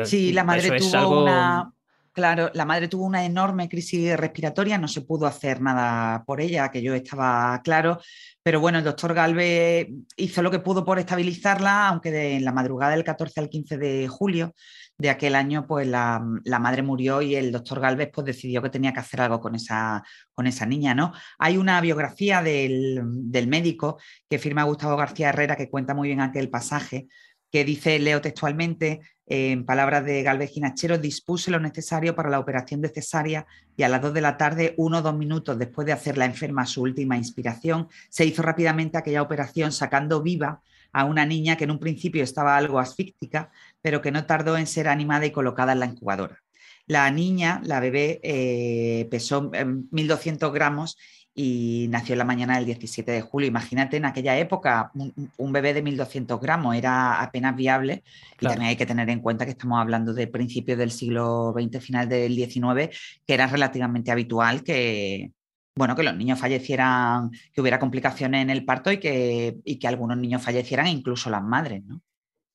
sí, 0.05 0.33
la 0.33 0.45
madre 0.45 0.79
tuvo 0.79 1.23
una. 1.23 1.73
Claro, 2.13 2.51
la 2.55 2.65
madre 2.65 2.89
tuvo 2.89 3.05
una 3.05 3.27
enorme 3.27 3.69
crisis 3.69 4.17
respiratoria, 4.17 4.79
no 4.79 4.89
se 4.89 5.03
pudo 5.03 5.27
hacer 5.27 5.61
nada 5.61 6.25
por 6.25 6.41
ella, 6.41 6.71
que 6.71 6.81
yo 6.81 6.95
estaba 6.95 7.61
claro, 7.63 8.01
pero 8.43 8.59
bueno, 8.59 8.79
el 8.79 8.85
doctor 8.85 9.13
Galvez 9.13 9.89
hizo 10.17 10.41
lo 10.41 10.51
que 10.51 10.61
pudo 10.61 10.83
por 10.83 10.99
estabilizarla, 10.99 11.89
aunque 11.89 12.37
en 12.37 12.43
la 12.43 12.53
madrugada 12.53 12.93
del 12.93 13.05
14 13.05 13.39
al 13.41 13.51
15 13.51 13.77
de 13.77 14.09
julio 14.09 14.55
de 14.99 15.11
aquel 15.11 15.35
año, 15.35 15.67
pues 15.67 15.87
la, 15.87 16.21
madre 16.61 16.83
murió 16.83 17.21
y 17.21 17.35
el 17.35 17.53
doctor 17.53 17.81
Galvez 17.81 18.11
pues 18.13 18.25
decidió 18.25 18.63
que 18.63 18.71
tenía 18.71 18.93
que 18.93 19.01
hacer 19.01 19.21
algo 19.21 19.41
con 19.41 19.55
esa, 19.55 20.03
con 20.33 20.47
esa 20.47 20.67
niña, 20.67 20.95
¿no? 20.95 21.13
Hay 21.39 21.59
una 21.59 21.81
biografía 21.81 22.43
del, 22.43 23.03
del 23.05 23.47
médico 23.47 23.99
que 24.29 24.39
firma 24.39 24.65
Gustavo 24.65 24.97
García 24.97 25.29
Herrera 25.29 25.57
que 25.57 25.69
cuenta 25.69 25.95
muy 25.95 26.09
bien 26.09 26.21
aquel 26.21 26.49
pasaje, 26.49 27.09
que 27.51 27.65
dice, 27.65 27.99
leo 27.99 28.21
textualmente, 28.21 29.01
en 29.27 29.67
palabras 29.67 30.05
de 30.05 30.23
Galvez 30.23 30.51
Ginachero, 30.51 30.99
dispuse 30.99 31.51
lo 31.51 31.59
necesario 31.59 32.15
para 32.15 32.31
la 32.31 32.39
operación 32.39 32.81
de 32.81 32.89
cesárea 32.89 33.47
y 33.77 33.83
a 33.83 33.89
las 33.89 34.01
dos 34.01 34.15
de 34.15 34.21
la 34.21 34.37
tarde, 34.37 34.75
uno 34.77 34.99
o 34.99 35.03
dos 35.03 35.17
minutos 35.17 35.59
después 35.59 35.87
de 35.87 35.93
hacer 35.93 36.17
la 36.17 36.27
enferma 36.27 36.65
su 36.65 36.83
última 36.83 37.17
inspiración, 37.17 37.89
se 38.09 38.25
hizo 38.25 38.43
rápidamente 38.43 38.99
aquella 38.99 39.23
operación 39.23 39.73
sacando 39.73 40.23
viva 40.23 40.63
a 40.97 41.05
una 41.05 41.27
niña 41.27 41.57
que 41.57 41.65
en 41.65 41.73
un 41.73 41.79
principio 41.79 42.25
estaba 42.25 42.57
algo 42.57 42.79
asfíctica, 42.79 43.51
pero 43.83 44.01
que 44.01 44.11
no 44.11 44.25
tardó 44.25 44.57
en 44.57 44.67
ser 44.67 44.89
animada 44.89 45.27
y 45.27 45.31
colocada 45.31 45.73
en 45.73 45.81
la 45.81 45.87
incubadora. 45.87 46.43
La 46.87 47.11
niña, 47.11 47.61
la 47.65 47.81
bebé, 47.81 48.19
eh, 48.23 49.07
pesó 49.11 49.51
1.200 49.51 50.51
gramos 50.55 50.97
y 51.35 51.89
nació 51.91 52.15
en 52.15 52.21
la 52.21 52.25
mañana 52.25 52.57
del 52.57 52.65
17 52.65 53.13
de 53.13 53.21
julio. 53.21 53.47
Imagínate, 53.47 53.99
en 53.99 54.07
aquella 54.07 54.39
época 54.39 54.91
un, 54.95 55.53
bebé 55.53 55.75
de 55.75 55.85
1.200 55.85 56.41
gramos 56.41 56.75
era 56.75 57.21
apenas 57.21 57.55
viable 57.55 58.03
y 58.41 58.47
también 58.47 58.71
hay 58.71 58.77
que 58.77 58.87
tener 58.87 59.11
en 59.11 59.21
cuenta 59.21 59.45
que 59.45 59.51
estamos 59.51 59.79
hablando 59.79 60.15
de 60.15 60.29
principios 60.29 60.79
del 60.79 60.91
siglo 60.91 61.55
XX, 61.55 61.85
final 61.85 62.09
del 62.09 62.35
XIX, 62.35 62.89
que 63.27 63.35
era 63.35 63.47
relativamente 63.47 64.11
habitual 64.11 64.63
que, 64.63 65.33
bueno, 65.77 65.95
que 65.95 66.03
los 66.03 66.17
niños 66.17 66.41
fallecieran, 66.41 67.31
que 67.53 67.61
hubiera 67.61 67.79
complicaciones 67.79 68.43
en 68.43 68.51
el 68.51 68.65
parto 68.65 68.91
y 68.91 68.99
que, 68.99 69.59
y 69.65 69.79
que 69.79 69.87
algunos 69.87 70.17
niños 70.17 70.43
fallecieran, 70.43 70.87
incluso 70.89 71.31
las 71.31 71.43
madres, 71.43 71.85
¿no? 71.85 72.01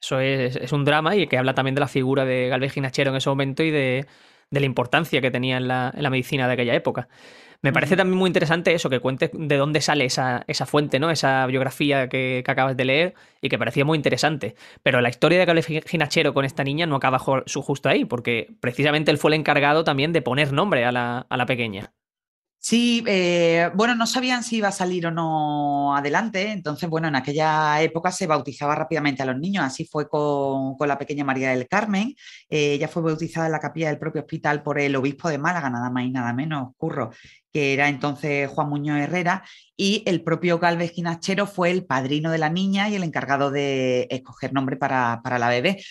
Eso 0.02 0.20
es, 0.20 0.72
un 0.72 0.84
drama 0.84 1.16
y 1.16 1.28
que 1.28 1.38
habla 1.38 1.54
también 1.54 1.76
de 1.76 1.82
la 1.82 1.88
figura 1.88 2.26
de 2.26 2.48
Galvez 2.50 2.74
Ginachero 2.74 3.12
en 3.12 3.18
ese 3.18 3.30
momento 3.30 3.62
y 3.62 3.70
de, 3.70 4.08
la 4.50 4.66
importancia 4.66 5.22
que 5.22 5.30
tenía 5.30 5.58
en 5.58 5.68
la, 5.68 5.94
en 5.96 6.02
la 6.02 6.10
medicina 6.10 6.48
de 6.48 6.54
aquella 6.54 6.74
época. 6.74 7.08
Me 7.62 7.72
parece 7.72 7.96
también 7.96 8.18
muy 8.18 8.28
interesante 8.28 8.74
eso, 8.74 8.90
que 8.90 9.00
cuentes 9.00 9.30
de 9.32 9.58
dónde 9.58 9.82
sale 9.82 10.06
esa, 10.06 10.44
esa 10.48 10.66
fuente, 10.66 11.00
¿no? 11.00 11.12
Esa 11.12 11.46
biografía 11.46 12.10
que, 12.10 12.44
acabas 12.48 12.76
de 12.76 12.86
leer 12.86 13.14
y 13.40 13.50
que 13.50 13.60
parecía 13.60 13.86
muy 13.86 13.96
interesante. 13.96 14.56
Pero 14.82 15.00
la 15.00 15.10
historia 15.10 15.38
de 15.38 15.46
Cable 15.46 15.62
Ginachero 15.62 16.34
con 16.34 16.44
esta 16.44 16.64
niña 16.64 16.88
no 16.88 16.96
acaba 16.96 17.22
su 17.46 17.62
justo 17.62 17.88
ahí, 17.88 18.06
porque 18.06 18.48
precisamente 18.60 19.12
él 19.12 19.20
fue 19.20 19.30
el 19.30 19.36
encargado 19.36 19.84
también 19.84 20.12
de 20.12 20.24
poner 20.24 20.52
nombre 20.52 20.86
a 20.86 20.92
la, 20.92 21.28
a 21.30 21.38
la 21.38 21.46
pequeña. 21.46 21.94
Sí, 22.64 23.04
eh, 23.08 23.72
bueno, 23.74 23.96
no 23.96 24.06
sabían 24.06 24.44
si 24.44 24.58
iba 24.58 24.68
a 24.68 24.72
salir 24.72 25.08
o 25.08 25.12
no 25.12 25.96
adelante, 25.96 26.52
entonces, 26.52 26.88
bueno, 26.88 27.08
en 27.08 27.16
aquella 27.16 27.82
época 27.82 28.12
se 28.12 28.28
bautizaba 28.28 28.76
rápidamente 28.76 29.24
a 29.24 29.26
los 29.26 29.40
niños, 29.40 29.64
así 29.66 29.84
fue 29.84 30.08
con, 30.08 30.76
la 30.88 31.00
pequeña 31.00 31.24
María 31.24 31.50
del 31.50 31.68
Carmen, 31.68 32.14
eh, 32.52 32.74
ella 32.74 32.88
fue 32.88 33.02
bautizada 33.02 33.48
en 33.48 33.54
la 33.54 33.60
capilla 33.60 33.88
del 33.88 33.98
propio 33.98 34.22
hospital 34.22 34.62
por 34.62 34.78
el 34.80 34.96
obispo 34.96 35.28
de 35.28 35.40
Málaga, 35.40 35.72
nada 35.72 35.90
más 35.90 36.04
y 36.04 36.12
nada 36.12 36.34
menos, 36.34 36.76
Curro, 36.78 37.10
que 37.52 37.74
era 37.74 37.90
entonces 37.90 38.48
Juan 38.52 38.70
Muñoz 38.70 39.00
Herrera, 39.00 39.44
y 39.76 40.04
el 40.06 40.24
propio 40.24 40.60
Galvez 40.60 40.92
Ginachero 40.92 41.48
fue 41.48 41.72
el 41.72 41.86
padrino 41.86 42.30
de 42.30 42.38
la 42.38 42.52
niña 42.52 42.90
y 42.90 42.96
el 42.96 43.04
encargado 43.04 43.50
de 43.50 44.08
escoger 44.12 44.54
nombre 44.54 44.78
para, 44.78 45.22
para 45.24 45.40
la 45.40 45.50
bebé. 45.50 45.82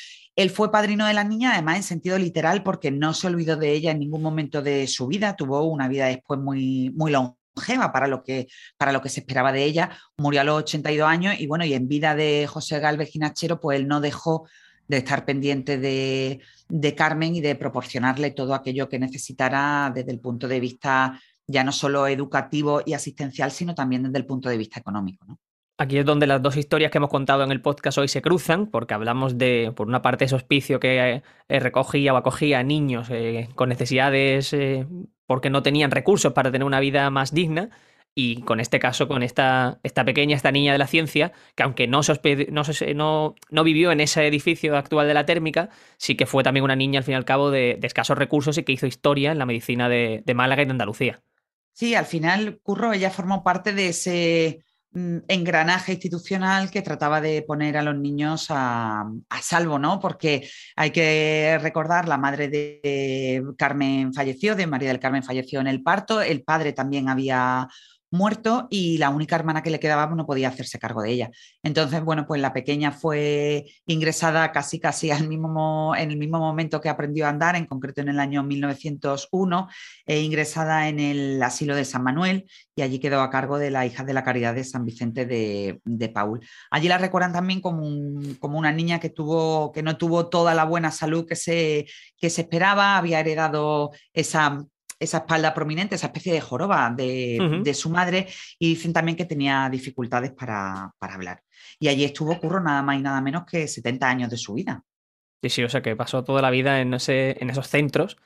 Él 0.40 0.48
fue 0.48 0.72
padrino 0.72 1.06
de 1.06 1.12
la 1.12 1.22
niña, 1.22 1.52
además 1.52 1.76
en 1.76 1.82
sentido 1.82 2.16
literal, 2.16 2.62
porque 2.62 2.90
no 2.90 3.12
se 3.12 3.26
olvidó 3.26 3.58
de 3.58 3.72
ella 3.72 3.90
en 3.90 3.98
ningún 3.98 4.22
momento 4.22 4.62
de 4.62 4.86
su 4.86 5.06
vida, 5.06 5.36
tuvo 5.36 5.64
una 5.64 5.86
vida 5.86 6.06
después 6.06 6.40
muy, 6.40 6.90
muy 6.96 7.12
longeva 7.12 7.92
para 7.92 8.06
lo, 8.06 8.22
que, 8.22 8.48
para 8.78 8.90
lo 8.90 9.02
que 9.02 9.10
se 9.10 9.20
esperaba 9.20 9.52
de 9.52 9.64
ella, 9.64 9.90
murió 10.16 10.40
a 10.40 10.44
los 10.44 10.62
82 10.62 11.06
años 11.06 11.34
y 11.38 11.46
bueno, 11.46 11.66
y 11.66 11.74
en 11.74 11.88
vida 11.88 12.14
de 12.14 12.46
José 12.46 12.80
Galvez 12.80 13.10
Ginachero, 13.10 13.60
pues 13.60 13.78
él 13.78 13.86
no 13.86 14.00
dejó 14.00 14.48
de 14.88 14.96
estar 14.96 15.26
pendiente 15.26 15.76
de, 15.76 16.40
de 16.70 16.94
Carmen 16.94 17.34
y 17.36 17.42
de 17.42 17.54
proporcionarle 17.54 18.30
todo 18.30 18.54
aquello 18.54 18.88
que 18.88 18.98
necesitara 18.98 19.92
desde 19.94 20.12
el 20.12 20.20
punto 20.20 20.48
de 20.48 20.58
vista 20.58 21.20
ya 21.46 21.64
no 21.64 21.72
solo 21.72 22.06
educativo 22.06 22.80
y 22.86 22.94
asistencial, 22.94 23.50
sino 23.50 23.74
también 23.74 24.04
desde 24.04 24.16
el 24.16 24.24
punto 24.24 24.48
de 24.48 24.56
vista 24.56 24.80
económico. 24.80 25.26
¿no? 25.26 25.38
Aquí 25.80 25.96
es 25.96 26.04
donde 26.04 26.26
las 26.26 26.42
dos 26.42 26.58
historias 26.58 26.90
que 26.90 26.98
hemos 26.98 27.08
contado 27.08 27.42
en 27.42 27.50
el 27.50 27.62
podcast 27.62 27.96
hoy 27.96 28.06
se 28.06 28.20
cruzan, 28.20 28.66
porque 28.66 28.92
hablamos 28.92 29.38
de, 29.38 29.72
por 29.74 29.88
una 29.88 30.02
parte, 30.02 30.26
ese 30.26 30.34
hospicio 30.34 30.78
que 30.78 31.22
eh, 31.48 31.60
recogía 31.60 32.12
o 32.12 32.18
acogía 32.18 32.62
niños 32.62 33.08
eh, 33.08 33.48
con 33.54 33.70
necesidades 33.70 34.52
eh, 34.52 34.86
porque 35.24 35.48
no 35.48 35.62
tenían 35.62 35.90
recursos 35.90 36.34
para 36.34 36.52
tener 36.52 36.66
una 36.66 36.80
vida 36.80 37.08
más 37.08 37.32
digna, 37.32 37.70
y 38.14 38.42
con 38.42 38.60
este 38.60 38.78
caso, 38.78 39.08
con 39.08 39.22
esta, 39.22 39.80
esta 39.82 40.04
pequeña, 40.04 40.36
esta 40.36 40.52
niña 40.52 40.72
de 40.72 40.78
la 40.78 40.86
ciencia, 40.86 41.32
que 41.54 41.62
aunque 41.62 41.86
no, 41.86 42.02
no, 42.94 43.34
no, 43.48 43.64
vivió 43.64 43.90
en 43.90 44.00
ese 44.00 44.26
edificio 44.26 44.76
actual 44.76 45.08
de 45.08 45.14
la 45.14 45.24
térmica, 45.24 45.70
sí 45.96 46.14
que 46.14 46.26
fue 46.26 46.42
también 46.42 46.64
una 46.64 46.76
niña, 46.76 46.98
al 46.98 47.04
fin 47.04 47.12
y 47.12 47.16
al 47.16 47.24
cabo, 47.24 47.50
de, 47.50 47.78
escasos 47.82 48.18
recursos 48.18 48.58
y 48.58 48.64
que 48.64 48.72
hizo 48.72 48.86
historia 48.86 49.32
en 49.32 49.38
la 49.38 49.46
medicina 49.46 49.88
de, 49.88 50.22
de 50.26 50.34
Málaga 50.34 50.60
y 50.60 50.66
de 50.66 50.72
Andalucía. 50.72 51.22
Sí, 51.72 51.94
al 51.94 52.04
final, 52.04 52.60
Curro, 52.62 52.92
ella 52.92 53.08
formó 53.08 53.42
parte 53.42 53.72
de 53.72 53.88
ese 53.88 54.62
engranaje 54.92 55.92
institucional 55.92 56.70
que 56.70 56.82
trataba 56.82 57.20
de 57.20 57.42
poner 57.42 57.76
a 57.76 57.82
los 57.82 57.96
niños 57.96 58.46
a, 58.50 59.04
salvo, 59.40 59.78
¿no? 59.78 60.00
Porque 60.00 60.48
hay 60.74 60.90
que 60.90 61.58
recordar, 61.60 62.08
la 62.08 62.18
madre 62.18 62.48
de 62.48 63.42
Carmen 63.56 64.12
falleció, 64.12 64.56
de 64.56 64.66
María 64.66 64.88
del 64.88 65.00
Carmen 65.00 65.22
falleció 65.22 65.60
en 65.60 65.68
el 65.68 65.82
parto, 65.82 66.20
el 66.20 66.42
padre 66.42 66.72
también 66.72 67.08
había 67.08 67.68
muerto 68.10 68.66
y 68.70 68.98
la 68.98 69.10
única 69.10 69.36
hermana 69.36 69.62
que 69.62 69.70
le 69.70 69.80
quedaba 69.80 70.06
no 70.06 70.26
podía 70.26 70.48
hacerse 70.48 70.78
cargo 70.78 71.02
de 71.02 71.10
ella. 71.10 71.30
Entonces, 71.62 72.02
bueno, 72.02 72.26
pues 72.26 72.40
la 72.40 72.52
pequeña 72.52 72.92
fue 72.92 73.66
ingresada 73.86 74.52
casi 74.52 74.80
casi 74.80 75.10
al 75.10 75.28
mismo, 75.28 75.94
en 75.96 76.10
el 76.10 76.16
mismo 76.16 76.38
momento 76.38 76.80
que 76.80 76.88
aprendió 76.88 77.26
a 77.26 77.30
andar, 77.30 77.56
en 77.56 77.66
concreto 77.66 78.00
en 78.00 78.08
el 78.08 78.20
año 78.20 78.42
1901, 78.42 79.68
e 80.06 80.20
ingresada 80.20 80.88
en 80.88 80.98
el 80.98 81.42
asilo 81.42 81.74
de 81.74 81.84
San 81.84 82.02
Manuel 82.02 82.46
y 82.80 82.82
allí 82.82 82.98
quedó 82.98 83.20
a 83.20 83.30
cargo 83.30 83.58
de 83.58 83.70
la 83.70 83.86
hija 83.86 84.04
de 84.04 84.14
la 84.14 84.24
caridad 84.24 84.54
de 84.54 84.64
San 84.64 84.84
Vicente 84.84 85.26
de, 85.26 86.08
Paul. 86.14 86.40
Allí 86.70 86.88
la 86.88 86.98
recuerdan 86.98 87.32
también 87.32 87.60
como, 87.60 87.82
como, 88.38 88.58
una 88.58 88.72
niña 88.72 88.98
que, 88.98 89.10
tuvo, 89.10 89.70
que 89.70 89.82
no 89.82 89.96
tuvo 89.96 90.28
toda 90.28 90.54
la 90.54 90.64
buena 90.64 90.90
salud 90.90 91.26
que 91.26 91.36
se, 91.36 91.86
que 92.16 92.30
se 92.30 92.42
esperaba, 92.42 92.96
había 92.96 93.20
heredado 93.20 93.90
esa 94.12 94.64
esa 95.00 95.18
espalda 95.18 95.54
prominente, 95.54 95.94
esa 95.94 96.08
especie 96.08 96.34
de 96.34 96.40
joroba 96.42 96.92
de, 96.94 97.72
su 97.74 97.88
madre, 97.88 98.28
y 98.58 98.68
dicen 98.68 98.92
también 98.92 99.16
que 99.16 99.24
tenía 99.24 99.68
dificultades 99.70 100.32
para, 100.32 100.94
hablar. 101.00 101.42
Y 101.78 101.88
allí 101.88 102.04
estuvo 102.04 102.38
Curro 102.38 102.60
nada 102.60 102.82
más 102.82 102.98
y 102.98 103.02
nada 103.02 103.20
menos 103.22 103.44
que 103.50 103.66
70 103.66 104.08
años 104.08 104.30
de 104.30 104.36
su 104.36 104.54
vida. 104.54 104.84
Sí, 105.42 105.48
sí, 105.48 105.64
o 105.64 105.70
sea 105.70 105.80
que 105.80 105.96
pasó 105.96 106.22
toda 106.22 106.42
la 106.42 106.50
vida 106.50 106.82
en, 106.82 106.92
ese, 106.92 107.42
en 107.42 107.48
esos 107.48 107.68
centros 107.68 108.18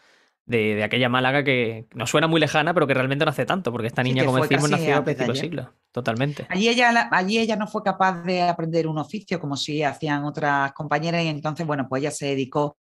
de, 0.46 0.82
aquella 0.82 1.08
Málaga 1.08 1.44
que 1.44 1.86
no 1.94 2.08
suena 2.08 2.26
muy 2.26 2.40
lejana, 2.40 2.74
pero 2.74 2.88
que 2.88 2.94
realmente 2.94 3.24
no 3.24 3.30
hace 3.30 3.46
tanto, 3.46 3.70
porque 3.70 3.86
esta 3.86 4.02
niña, 4.02 4.24
como 4.24 4.42
decimos, 4.42 4.68
nació 4.68 4.96
a 4.96 5.04
principios 5.04 5.38
siglo. 5.38 5.72
Totalmente. 5.92 6.44
Allí 6.48 6.68
ella, 6.68 7.08
allí 7.12 7.38
ella 7.38 7.54
no 7.54 7.68
fue 7.68 7.84
capaz 7.84 8.22
de 8.24 8.42
aprender 8.42 8.88
un 8.88 8.98
oficio 8.98 9.38
como 9.38 9.56
si 9.56 9.84
hacían 9.84 10.24
otras 10.24 10.72
compañeras, 10.72 11.22
y 11.22 11.28
entonces, 11.28 11.64
bueno, 11.64 11.86
pues 11.88 12.02
ella 12.02 12.10
se 12.10 12.26
dedicó 12.26 12.76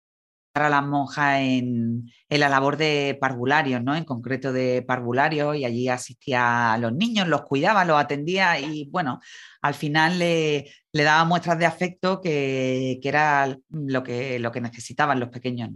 a 0.54 0.70
las 0.70 0.84
monjas 0.84 1.40
en, 1.40 2.12
la 2.30 2.50
labor 2.50 2.78
de 2.78 3.18
parvularios, 3.20 3.84
¿no? 3.84 3.96
En 3.96 4.04
concreto 4.04 4.52
de 4.52 4.82
parvularios, 4.82 5.56
y 5.56 5.66
allí 5.66 5.90
asistía 5.90 6.74
a 6.74 6.78
los 6.78 6.94
niños, 6.94 7.28
los 7.28 7.44
cuidaba, 7.44 7.86
los 7.86 8.00
atendía 8.00 8.60
y 8.60 8.90
bueno, 8.90 9.20
al 9.62 9.74
final 9.74 10.20
le, 10.20 10.70
daba 10.92 11.26
muestras 11.26 11.60
de 11.60 11.66
afecto 11.66 12.22
que, 12.22 13.00
era 13.04 13.58
lo 13.70 14.04
que, 14.04 14.40
lo 14.40 14.52
que 14.52 14.62
necesitaban 14.62 15.20
los 15.20 15.30
pequeños. 15.30 15.70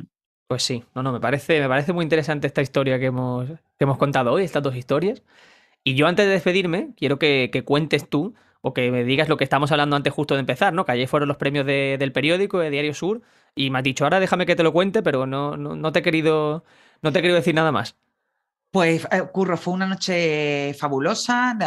Pues 0.48 0.64
sí, 0.64 0.84
no, 0.94 1.04
no, 1.04 1.12
me 1.12 1.20
parece, 1.20 1.60
me 1.60 1.68
parece 1.68 1.94
muy 1.94 2.04
interesante 2.04 2.48
esta 2.48 2.62
historia 2.62 3.00
que 3.00 3.08
hemos, 3.08 3.48
que 3.48 3.86
hemos 3.86 3.98
contado 3.98 4.32
hoy, 4.34 4.44
estas 4.44 4.64
dos 4.64 4.76
historias. 4.76 5.24
Y 5.84 5.96
yo 5.96 6.08
antes 6.08 6.26
de 6.26 6.32
despedirme, 6.32 6.94
quiero 6.96 7.20
que, 7.20 7.50
que 7.52 7.64
cuentes 7.64 8.08
tú 8.10 8.36
o 8.66 8.74
que 8.74 8.92
me 8.92 9.04
digas 9.04 9.28
lo 9.28 9.36
que 9.36 9.44
estamos 9.44 9.72
hablando 9.74 9.98
antes 9.98 10.14
justo 10.14 10.36
de 10.36 10.40
empezar, 10.40 10.74
¿no? 10.74 10.86
Que 10.86 10.94
ayer 10.94 11.08
fueron 11.08 11.28
los 11.28 11.36
premios 11.36 11.66
del 11.66 12.12
periódico, 12.14 12.60
de 12.60 12.70
Diario 12.70 12.94
Sur, 12.94 13.22
y 13.56 13.70
me 13.70 13.80
has 13.80 13.84
dicho, 13.84 14.04
ahora 14.04 14.20
déjame 14.20 14.46
que 14.46 14.56
te 14.56 14.63
lo 14.63 14.74
cuente, 14.74 15.02
pero 15.04 15.26
no, 15.26 15.58
no, 15.58 15.92
te, 15.92 16.00
he 16.00 16.02
querido, 16.02 16.63
no 17.02 17.12
te 17.12 17.20
he 17.20 17.22
querido 17.22 17.38
decir 17.38 17.56
nada 17.56 17.72
más. 17.72 17.98
Pues, 18.72 19.08
eh, 19.12 19.24
Curro, 19.32 19.56
fue 19.56 19.74
una 19.74 19.86
noche 19.86 20.74
fabulosa 20.74 21.58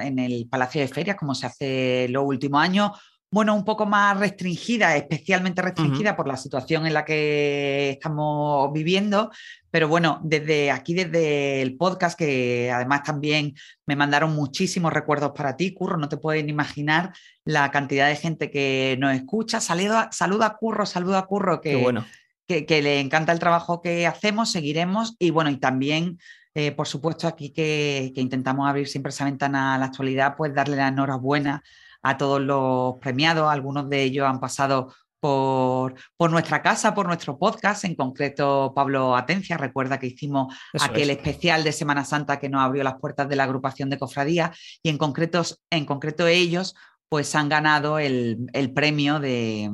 en 0.00 0.18
el 0.18 0.48
Palacio 0.48 0.80
de 0.80 0.88
Ferias, 0.88 1.16
como 1.16 1.34
se 1.34 1.46
hace 1.46 2.08
los 2.08 2.24
últimos 2.24 2.60
años 2.60 2.92
bueno, 3.30 3.54
un 3.54 3.64
poco 3.64 3.84
más 3.84 4.18
restringida, 4.18 4.96
especialmente 4.96 5.60
restringida 5.60 6.16
por 6.16 6.26
la 6.26 6.38
situación 6.38 6.86
en 6.86 6.94
la 6.94 7.04
que 7.04 7.90
estamos 7.90 8.72
viviendo. 8.72 9.30
Pero 9.70 9.86
bueno, 9.86 10.18
desde 10.24 10.70
aquí, 10.70 10.94
desde 10.94 11.60
el 11.60 11.76
podcast, 11.76 12.18
que 12.18 12.70
además 12.72 13.02
también 13.02 13.54
me 13.84 13.96
mandaron 13.96 14.34
muchísimos 14.34 14.94
recuerdos 14.94 15.32
para 15.32 15.56
ti, 15.56 15.74
Curro, 15.74 15.98
no 15.98 16.08
te 16.08 16.16
pueden 16.16 16.48
imaginar 16.48 17.12
la 17.44 17.70
cantidad 17.70 18.08
de 18.08 18.16
gente 18.16 18.50
que 18.50 18.96
nos 18.98 19.14
escucha. 19.14 19.60
Saluda, 19.60 20.08
saluda 20.10 20.46
a 20.46 20.56
Curro, 20.56 20.86
saluda 20.86 21.18
a 21.18 21.26
Curro, 21.26 21.60
que, 21.60 21.76
bueno. 21.76 22.06
que, 22.46 22.82
le 22.82 23.00
encanta 23.00 23.32
el 23.32 23.38
trabajo 23.40 23.82
que 23.82 24.06
hacemos, 24.06 24.50
seguiremos. 24.50 25.16
Y 25.18 25.32
bueno, 25.32 25.50
y 25.50 25.58
también 25.58 26.18
eh, 26.54 26.72
por 26.72 26.88
supuesto, 26.88 27.28
aquí 27.28 27.50
que, 27.50 28.10
que, 28.14 28.22
intentamos 28.22 28.66
abrir 28.66 28.88
siempre 28.88 29.10
esa 29.10 29.26
ventana 29.26 29.74
a 29.74 29.78
la 29.78 29.84
actualidad, 29.84 30.34
pues 30.34 30.54
darle 30.54 30.76
la 30.76 30.88
enhorabuena 30.88 31.62
a 32.02 32.16
todos 32.16 32.40
los 32.40 32.96
premiados. 33.00 33.50
Algunos 33.50 33.88
de 33.88 34.02
ellos 34.02 34.26
han 34.26 34.40
pasado 34.40 34.92
por, 35.20 35.94
por, 36.16 36.30
nuestra 36.30 36.62
casa, 36.62 36.94
por 36.94 37.06
nuestro 37.06 37.38
podcast, 37.38 37.84
en 37.84 37.96
concreto 37.96 38.72
Pablo 38.74 39.16
Atencia, 39.16 39.56
recuerda 39.56 39.98
que 39.98 40.06
hicimos 40.06 40.54
aquel 40.80 41.10
especial 41.10 41.64
de 41.64 41.72
Semana 41.72 42.04
Santa 42.04 42.38
que 42.38 42.48
nos 42.48 42.62
abrió 42.62 42.84
las 42.84 43.00
puertas 43.00 43.28
de 43.28 43.36
la 43.36 43.44
agrupación 43.44 43.90
de 43.90 43.98
cofradía 43.98 44.52
y 44.82 44.90
en 44.90 44.98
concreto, 44.98 45.42
en 45.70 45.86
concreto 45.86 46.26
ellos 46.26 46.76
pues 47.08 47.34
han 47.34 47.48
ganado 47.48 47.98
el, 47.98 48.50
premio 48.74 49.18
de, 49.18 49.70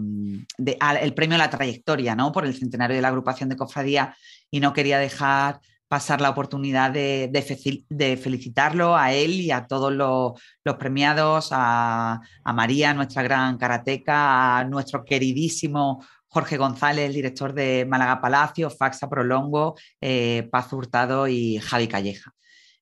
el 0.61 1.15
premio 1.15 1.35
a 1.35 1.39
la 1.39 1.51
trayectoria, 1.51 2.15
¿no? 2.15 2.31
Por 2.31 2.47
el 2.47 2.55
centenario 2.55 2.95
de 2.95 3.03
la 3.03 3.09
agrupación 3.09 3.49
de 3.49 3.57
cofradía 3.57 4.17
y 4.51 4.61
no 4.61 4.73
quería 4.73 4.99
dejar 4.99 5.61
pasar 5.95 6.21
la 6.21 6.31
oportunidad 6.31 6.91
de, 6.91 8.19
felicitarlo 8.21 8.97
a 8.97 9.13
él 9.13 9.41
y 9.41 9.53
a 9.53 9.65
todos 9.69 9.93
los, 9.93 10.33
premiados, 10.77 11.51
a, 11.53 12.21
María, 12.53 12.93
nuestra 12.93 13.23
gran 13.23 13.57
karateca, 13.59 14.59
a 14.59 14.65
nuestro 14.65 15.05
queridísimo 15.05 16.05
Jorge 16.27 16.57
González, 16.57 17.07
el 17.07 17.15
director 17.15 17.53
de 17.53 17.87
Málaga 17.89 18.21
Palacio, 18.21 18.71
Faxa 18.71 19.09
Prolongo, 19.09 19.77
eh, 20.01 20.49
Paz 20.51 20.73
Hurtado 20.73 21.29
y 21.29 21.59
Javi 21.59 21.87
Calleja. 21.87 22.33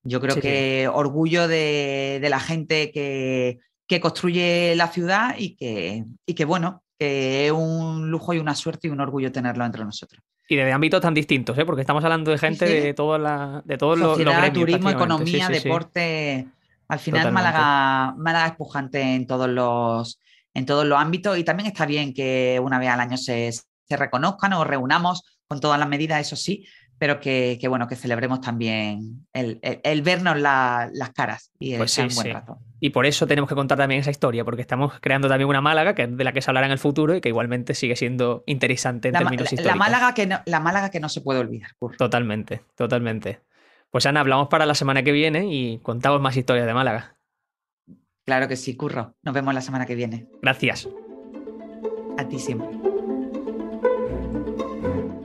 Yo 0.03 0.19
creo 0.19 0.37
que 0.37 0.89
orgullo 0.91 1.49
de, 1.49 2.27
la 2.31 2.41
gente 2.41 2.93
que, 2.93 3.59
construye 4.01 4.75
la 4.75 4.89
ciudad 4.89 5.35
y 5.37 5.55
que, 5.55 6.07
y 6.25 6.33
que, 6.33 6.47
bueno, 6.47 6.83
que 6.99 7.45
es 7.45 7.53
un 7.53 8.11
lujo 8.11 8.33
y 8.33 8.39
una 8.39 8.55
suerte 8.55 8.89
y 8.89 8.91
un 8.91 9.01
orgullo 9.01 9.31
tenerlo 9.31 9.67
entre 9.67 9.85
nosotros. 9.85 10.25
Y 10.53 10.57
de 10.57 10.71
ámbitos 10.71 11.01
tan 11.01 11.15
distintos, 11.15 11.57
¿eh? 11.57 11.65
porque 11.65 11.81
estamos 11.81 12.05
hablando 12.05 12.31
de 12.31 12.37
gente 12.37 12.67
de, 12.67 12.93
todo 12.93 13.17
la, 13.17 13.63
de 13.65 13.79
todos 13.79 13.99
los, 13.99 14.19
turismo, 14.53 14.91
economía, 14.91 15.49
deporte. 15.49 16.47
Al 16.89 16.99
final 16.99 17.33
Málaga, 17.33 18.13
Málaga 18.19 18.49
es 18.49 18.57
pujante 18.57 19.01
en 19.01 19.27
todos, 19.27 19.49
los, 19.49 20.21
en 20.53 20.67
todos 20.67 20.85
los 20.85 20.99
ámbitos 20.99 21.39
y 21.39 21.45
también 21.45 21.69
está 21.69 21.87
bien 21.87 22.13
que 22.13 22.61
una 22.63 22.79
vez 22.79 22.91
al 22.91 23.01
año 23.01 23.17
se, 23.17 23.51
se 23.51 23.97
reconozcan 23.97 24.53
o 24.53 24.63
reunamos 24.63 25.23
con 25.49 25.59
todas 25.59 25.79
las 25.79 25.89
medidas, 25.89 26.21
eso 26.21 26.37
sí, 26.37 26.67
pero 26.99 27.19
que, 27.19 27.59
bueno, 27.71 27.89
que 27.89 27.97
celebremos 27.97 28.43
también 28.43 29.27
el, 29.33 30.03
vernos 30.03 30.39
las 30.39 31.11
caras 31.15 31.51
y 31.59 31.73
el 31.73 31.79
pues 31.79 31.97
un 31.97 32.15
buen 32.15 32.35
rato. 32.35 32.59
Y 32.85 32.91
por 32.91 33.07
eso 33.07 33.29
tenemos 33.29 33.49
que 33.49 33.55
contar 33.55 33.79
también 33.79 34.01
esa 34.01 34.11
historia, 34.11 34.45
porque 34.45 34.61
estamos 34.61 34.95
creando 35.01 35.29
también 35.29 35.49
una 35.49 35.61
Málaga 35.61 35.95
que, 35.95 36.09
de 36.09 36.25
la 36.25 36.33
que 36.33 36.43
se 36.43 36.51
hablará 36.51 36.67
en 36.67 36.73
el 36.73 36.81
futuro 36.81 37.15
y 37.15 37.21
que 37.21 37.29
igualmente 37.29 37.75
sigue 37.75 37.95
siendo 37.95 38.43
interesante 38.45 39.07
en 39.07 39.15
términos 39.15 39.45
históricos. 39.45 39.67
La 39.67 39.77
Málaga, 39.77 40.15
que 40.15 40.27
no, 40.27 40.41
la 40.47 40.59
Málaga 40.59 40.91
que 40.91 40.99
no 40.99 41.09
se 41.09 41.21
puede 41.21 41.39
olvidar. 41.39 41.71
Totalmente, 41.97 42.63
totalmente. 42.75 43.39
Pues 43.93 44.05
Ana, 44.05 44.19
hablamos 44.19 44.49
para 44.49 44.67
la 44.67 44.75
semana 44.75 45.05
que 45.05 45.13
viene 45.13 45.47
y 45.47 45.79
contamos 45.79 46.21
más 46.21 46.37
historias 46.37 46.67
de 46.67 46.75
Málaga. 46.75 47.15
Claro 48.27 48.49
que 48.49 48.57
sí, 48.57 48.75
Curro. 48.75 49.15
Nos 49.23 49.33
vemos 49.33 49.55
la 49.55 49.61
semana 49.61 49.87
que 49.87 49.95
viene. 49.95 50.27
Gracias. 50.43 50.89
A 52.19 52.27
ti 52.27 52.41
siempre. 52.41 52.92